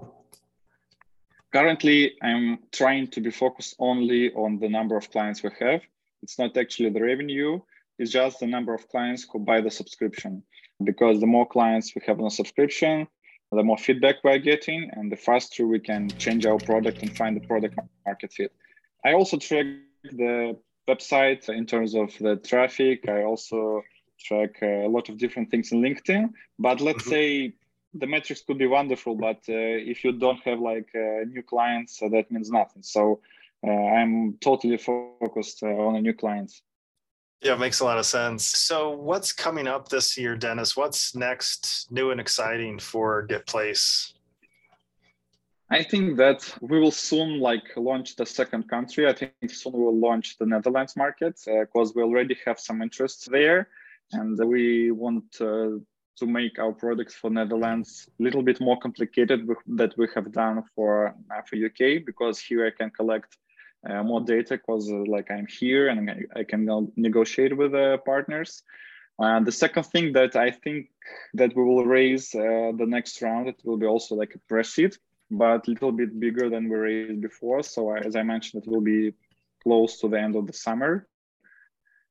Currently, 1.54 2.14
I'm 2.22 2.60
trying 2.72 3.08
to 3.08 3.22
be 3.22 3.32
focused 3.32 3.76
only 3.80 4.34
on 4.34 4.60
the 4.60 4.70
number 4.70 4.98
of 4.98 5.10
clients 5.10 5.42
we 5.44 5.50
have. 5.60 5.82
It's 6.22 6.38
not 6.38 6.58
actually 6.58 6.90
the 6.90 7.02
revenue, 7.02 7.60
it's 8.00 8.12
just 8.12 8.40
the 8.40 8.48
number 8.48 8.74
of 8.74 8.88
clients 8.90 9.26
who 9.32 9.40
buy 9.40 9.62
the 9.62 9.72
subscription. 9.72 10.44
Because 10.84 11.20
the 11.20 11.26
more 11.26 11.48
clients 11.48 11.96
we 11.96 12.02
have 12.06 12.20
on 12.20 12.28
a 12.28 12.32
subscription, 12.32 13.08
the 13.52 13.64
more 13.64 13.78
feedback 13.78 14.16
we're 14.24 14.38
getting 14.38 14.90
and 14.94 15.12
the 15.12 15.16
faster 15.16 15.66
we 15.66 15.80
can 15.80 16.10
change 16.18 16.46
our 16.46 16.58
product 16.58 17.02
and 17.02 17.16
find 17.16 17.36
the 17.36 17.48
product 17.48 17.78
market 18.06 18.34
fit. 18.34 18.52
I 19.06 19.14
also 19.14 19.38
track 19.38 19.66
the 20.04 20.58
website 20.88 21.48
in 21.50 21.66
terms 21.66 21.96
of 21.96 22.18
the 22.20 22.36
traffic. 22.38 23.08
I 23.08 23.24
also 23.24 23.84
track 24.20 24.62
a 24.62 24.88
lot 24.88 25.10
of 25.10 25.18
different 25.18 25.50
things 25.50 25.72
in 25.72 25.82
LinkedIn. 25.82 26.32
But 26.60 26.82
let's 26.82 27.04
mm-hmm. 27.04 27.10
say 27.10 27.54
the 27.94 28.08
metrics 28.08 28.42
could 28.42 28.58
be 28.58 28.68
wonderful, 28.68 29.16
but 29.16 29.38
uh, 29.50 29.92
if 29.92 30.04
you 30.04 30.12
don't 30.12 30.42
have 30.44 30.60
like 30.60 30.90
uh, 30.96 31.24
new 31.28 31.44
clients, 31.44 32.02
uh, 32.02 32.10
that 32.10 32.32
means 32.32 32.50
nothing. 32.52 32.84
So 32.84 33.22
uh, 33.66 33.72
I'm 33.72 34.38
totally 34.40 34.78
focused 34.78 35.64
uh, 35.64 35.68
on 35.68 35.94
the 35.94 36.02
new 36.02 36.14
clients. 36.14 36.62
Yeah, 37.42 37.54
it 37.54 37.60
makes 37.60 37.82
a 37.82 37.86
lot 37.86 38.00
of 38.00 38.06
sense. 38.06 38.46
So, 38.46 38.90
what's 38.90 39.32
coming 39.32 39.68
up 39.68 39.90
this 39.90 40.18
year, 40.18 40.36
Denis? 40.36 40.76
What's 40.76 41.16
next, 41.16 41.88
new 41.92 42.10
and 42.10 42.20
exciting 42.20 42.80
for 42.80 43.28
GetPlace? 43.28 44.14
I 45.70 45.84
think 45.84 46.18
that 46.18 46.52
we 46.62 46.80
will 46.80 46.92
soon 46.92 47.40
like 47.40 47.76
launch 47.76 48.16
the 48.16 48.26
second 48.26 48.70
country. 48.70 49.08
I 49.08 49.14
think 49.14 49.34
soon 49.50 49.74
we 49.74 49.84
will 49.84 50.00
launch 50.00 50.38
the 50.40 50.46
Netherlands 50.46 50.96
market 50.96 51.40
because 51.46 51.90
uh, 51.90 51.94
we 51.96 52.02
already 52.02 52.38
have 52.46 52.60
some 52.60 52.82
interest 52.82 53.30
there, 53.30 53.68
and 54.14 54.40
we 54.40 54.92
want 54.92 55.26
uh, 55.40 55.78
to 56.18 56.26
make 56.26 56.58
our 56.58 56.72
products 56.72 57.14
for 57.14 57.30
Netherlands 57.30 58.10
a 58.20 58.24
little 58.24 58.42
bit 58.42 58.60
more 58.60 58.80
complicated 58.80 59.48
that 59.68 59.96
we 59.98 60.08
have 60.16 60.32
done 60.32 60.64
for 60.74 61.16
uh, 61.32 61.42
for 61.48 61.56
UK 61.56 62.04
because 62.04 62.40
here 62.40 62.66
I 62.66 62.72
can 62.72 62.90
collect 62.90 63.38
uh, 63.90 64.04
more 64.04 64.22
data 64.22 64.58
because 64.58 64.90
uh, 64.90 65.04
like 65.08 65.32
I'm 65.32 65.48
here 65.48 65.88
and 65.90 66.28
I, 66.36 66.44
can 66.44 66.92
negotiate 66.96 67.56
with 67.56 67.74
uh, 67.74 67.98
partners. 67.98 68.64
Uh, 69.20 69.40
the 69.40 69.52
second 69.52 69.84
thing 69.84 70.14
that 70.14 70.36
I 70.36 70.52
think 70.52 70.90
that 71.34 71.56
we 71.56 71.64
will 71.64 71.86
raise 71.86 72.36
uh, 72.36 72.72
the 72.78 72.86
next 72.86 73.22
round, 73.22 73.48
it 73.48 73.60
will 73.64 73.78
be 73.78 73.88
also 73.88 74.16
like 74.16 74.36
a 74.36 74.40
pre-seed, 74.48 74.96
but 75.32 75.68
a 75.68 75.72
little 75.72 75.92
bit 75.92 76.20
bigger 76.20 76.50
than 76.50 76.70
we 76.70 76.76
raised 76.76 77.22
before. 77.22 77.64
So 77.64 77.96
as 77.96 78.16
I 78.16 78.24
mentioned, 78.24 78.64
it 78.64 78.70
will 78.70 78.82
be 78.82 79.14
close 79.64 80.00
to 80.02 80.08
the 80.08 80.20
end 80.20 80.36
of 80.36 80.46
the 80.46 80.54
summer. 80.54 81.08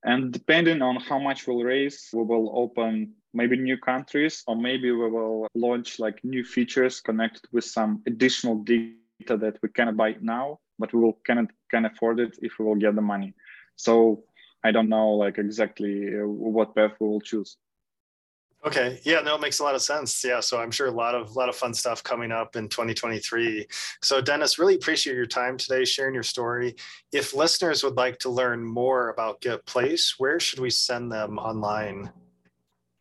And 0.05 0.33
depending 0.33 0.83
on 0.83 0.97
how 0.97 1.19
much 1.19 1.47
we'll 1.47 1.63
raise, 1.63 2.09
we 2.13 2.23
will 2.23 2.53
open 2.55 3.15
maybe 3.35 3.57
new 3.57 3.77
countries, 3.77 4.43
or 4.47 4.57
maybe 4.57 4.91
we 4.91 5.11
will 5.11 5.47
launch 5.55 5.99
like 5.99 6.25
new 6.25 6.45
features 6.45 7.01
connected 7.01 7.43
with 7.53 7.65
some 7.65 8.03
additional 8.07 8.57
data 8.65 9.37
that 9.37 9.59
we 9.63 9.69
cannot 9.69 9.97
buy 9.97 10.17
now, 10.21 10.59
but 10.79 10.93
we 10.93 11.01
will 11.01 11.19
cannot 11.25 11.51
can 11.71 11.85
afford 11.85 12.21
it 12.21 12.39
if 12.43 12.59
we 12.59 12.65
will 12.65 12.75
get 12.75 12.95
the 12.95 13.03
money. 13.03 13.35
So 13.77 14.25
I 14.65 14.73
don't 14.73 14.89
know 14.89 15.11
like 15.11 15.39
exactly 15.39 16.09
uh, 16.09 16.27
what 16.27 16.75
path 16.75 16.93
we 17.01 17.07
will 17.07 17.21
choose. 17.21 17.57
Okay. 18.67 18.99
Yeah, 19.05 19.21
no, 19.21 19.37
it 19.37 19.41
makes 19.41 19.61
a 19.61 19.63
lot 19.63 19.77
of 19.77 19.83
sense. 19.83 20.25
Yeah. 20.25 20.41
So 20.41 20.59
I'm 20.59 20.73
sure 20.73 20.89
a 20.89 20.91
lot 20.91 21.15
of 21.15 21.31
a 21.31 21.39
lot 21.39 21.49
of 21.49 21.55
fun 21.55 21.73
stuff 21.73 22.03
coming 22.03 22.33
up 22.33 22.57
in 22.57 22.69
2023. 22.69 23.67
So 24.03 24.21
Denis, 24.21 24.59
really 24.59 24.75
appreciate 24.75 25.15
your 25.15 25.27
time 25.27 25.57
today, 25.57 25.85
sharing 25.85 26.15
your 26.15 26.25
story. 26.25 26.75
If 27.13 27.33
listeners 27.33 27.85
would 27.85 27.97
like 27.97 28.19
to 28.21 28.29
learn 28.29 28.65
more 28.65 29.11
about 29.11 29.41
Get 29.41 29.65
Place, 29.67 30.15
where 30.19 30.41
should 30.41 30.59
we 30.59 30.71
send 30.71 31.13
them 31.13 31.39
online? 31.39 32.11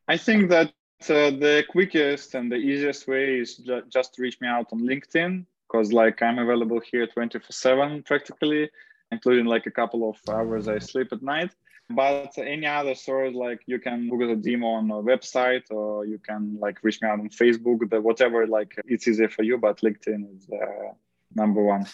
I 0.08 0.17
think 0.17 0.49
that 0.51 0.67
uh, 1.10 1.32
the 1.32 1.63
quickest 1.67 2.36
and 2.36 2.51
the 2.51 2.58
easiest 2.58 3.08
way 3.08 3.39
is 3.39 3.56
ju- 3.56 3.82
just 3.91 4.13
to 4.13 4.21
reach 4.21 4.39
me 4.41 4.47
out 4.47 4.67
on 4.71 4.82
LinkedIn 4.82 5.45
because 5.67 5.91
like 5.93 6.21
I'm 6.21 6.39
available 6.39 6.82
here 6.91 7.08
24 7.08 7.41
seven 7.49 8.04
practically, 8.04 8.69
including 9.12 9.45
like 9.45 9.65
a 9.65 9.71
couple 9.71 10.10
of 10.10 10.17
hours 10.34 10.67
I 10.67 10.80
sleep 10.80 11.10
at 11.12 11.21
night. 11.21 11.51
But 11.89 12.36
any 12.39 12.65
other 12.65 12.95
sort, 12.95 13.36
like 13.36 13.62
you 13.67 13.80
can 13.80 14.10
Google 14.10 14.32
a 14.32 14.36
demo 14.36 14.67
on 14.67 14.89
a 14.89 14.95
website 14.95 15.69
or 15.69 16.06
you 16.06 16.17
can 16.17 16.58
like 16.60 16.84
reach 16.84 16.99
me 17.01 17.08
out 17.08 17.19
on 17.19 17.30
Facebook, 17.30 17.88
the 17.89 18.01
whatever, 18.01 18.47
like 18.47 18.75
it's 18.86 19.08
easier 19.08 19.30
for 19.30 19.43
you, 19.43 19.60
but 19.60 19.82
LinkedIn 19.82 20.36
is 20.36 20.49
uh, 20.49 20.93
number 21.36 21.62
one. 21.62 21.86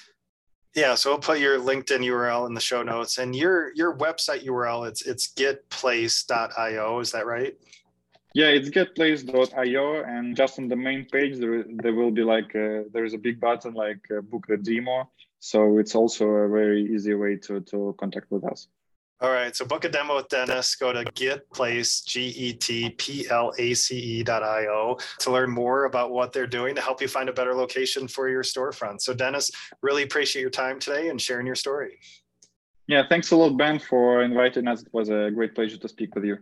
Yeah, 0.73 0.95
so 0.95 1.09
we'll 1.09 1.19
put 1.19 1.39
your 1.39 1.59
LinkedIn 1.59 1.99
URL 2.05 2.47
in 2.47 2.53
the 2.53 2.61
show 2.61 2.81
notes 2.81 3.17
and 3.17 3.35
your 3.35 3.73
your 3.75 3.93
website 3.97 4.45
URL. 4.45 4.87
It's 4.87 5.01
it's 5.01 5.33
getplace.io. 5.33 6.99
Is 6.99 7.11
that 7.11 7.25
right? 7.25 7.55
Yeah, 8.33 8.47
it's 8.47 8.69
getplace.io, 8.69 10.03
and 10.03 10.37
just 10.37 10.57
on 10.57 10.69
the 10.69 10.75
main 10.75 11.05
page 11.05 11.37
there 11.37 11.65
there 11.83 11.93
will 11.93 12.11
be 12.11 12.23
like 12.23 12.55
a, 12.55 12.85
there 12.93 13.03
is 13.03 13.13
a 13.13 13.17
big 13.17 13.41
button 13.41 13.73
like 13.73 13.99
uh, 14.15 14.21
book 14.21 14.47
a 14.49 14.57
demo. 14.57 15.09
So 15.39 15.79
it's 15.79 15.95
also 15.95 16.27
a 16.27 16.47
very 16.47 16.83
easy 16.93 17.13
way 17.13 17.35
to 17.47 17.59
to 17.61 17.95
contact 17.99 18.31
with 18.31 18.45
us. 18.45 18.67
All 19.21 19.31
right. 19.31 19.55
So 19.55 19.65
book 19.65 19.85
a 19.85 19.89
demo 19.89 20.15
with 20.15 20.29
Denis. 20.29 20.73
Go 20.75 20.91
to 20.91 21.03
getplace, 21.05 22.03
G-E-T-P-L-A-C-E 22.05 22.63
dot 24.23 24.41
I-O 24.41 24.97
to 25.19 25.31
learn 25.31 25.51
more 25.51 25.85
about 25.85 26.09
what 26.09 26.33
they're 26.33 26.47
doing 26.47 26.73
to 26.73 26.81
help 26.81 27.01
you 27.01 27.07
find 27.07 27.29
a 27.29 27.33
better 27.33 27.53
location 27.53 28.07
for 28.07 28.29
your 28.29 28.41
storefront. 28.41 29.01
So 29.01 29.13
Denis, 29.13 29.51
really 29.83 30.01
appreciate 30.01 30.41
your 30.41 30.49
time 30.49 30.79
today 30.79 31.09
and 31.09 31.21
sharing 31.21 31.45
your 31.45 31.53
story. 31.53 31.99
Yeah, 32.87 33.03
thanks 33.07 33.29
a 33.29 33.35
lot, 33.35 33.55
Ben, 33.57 33.77
for 33.77 34.23
inviting 34.23 34.67
us. 34.67 34.81
It 34.81 34.91
was 34.91 35.09
a 35.09 35.29
great 35.29 35.53
pleasure 35.53 35.77
to 35.77 35.87
speak 35.87 36.15
with 36.15 36.25
you. 36.25 36.39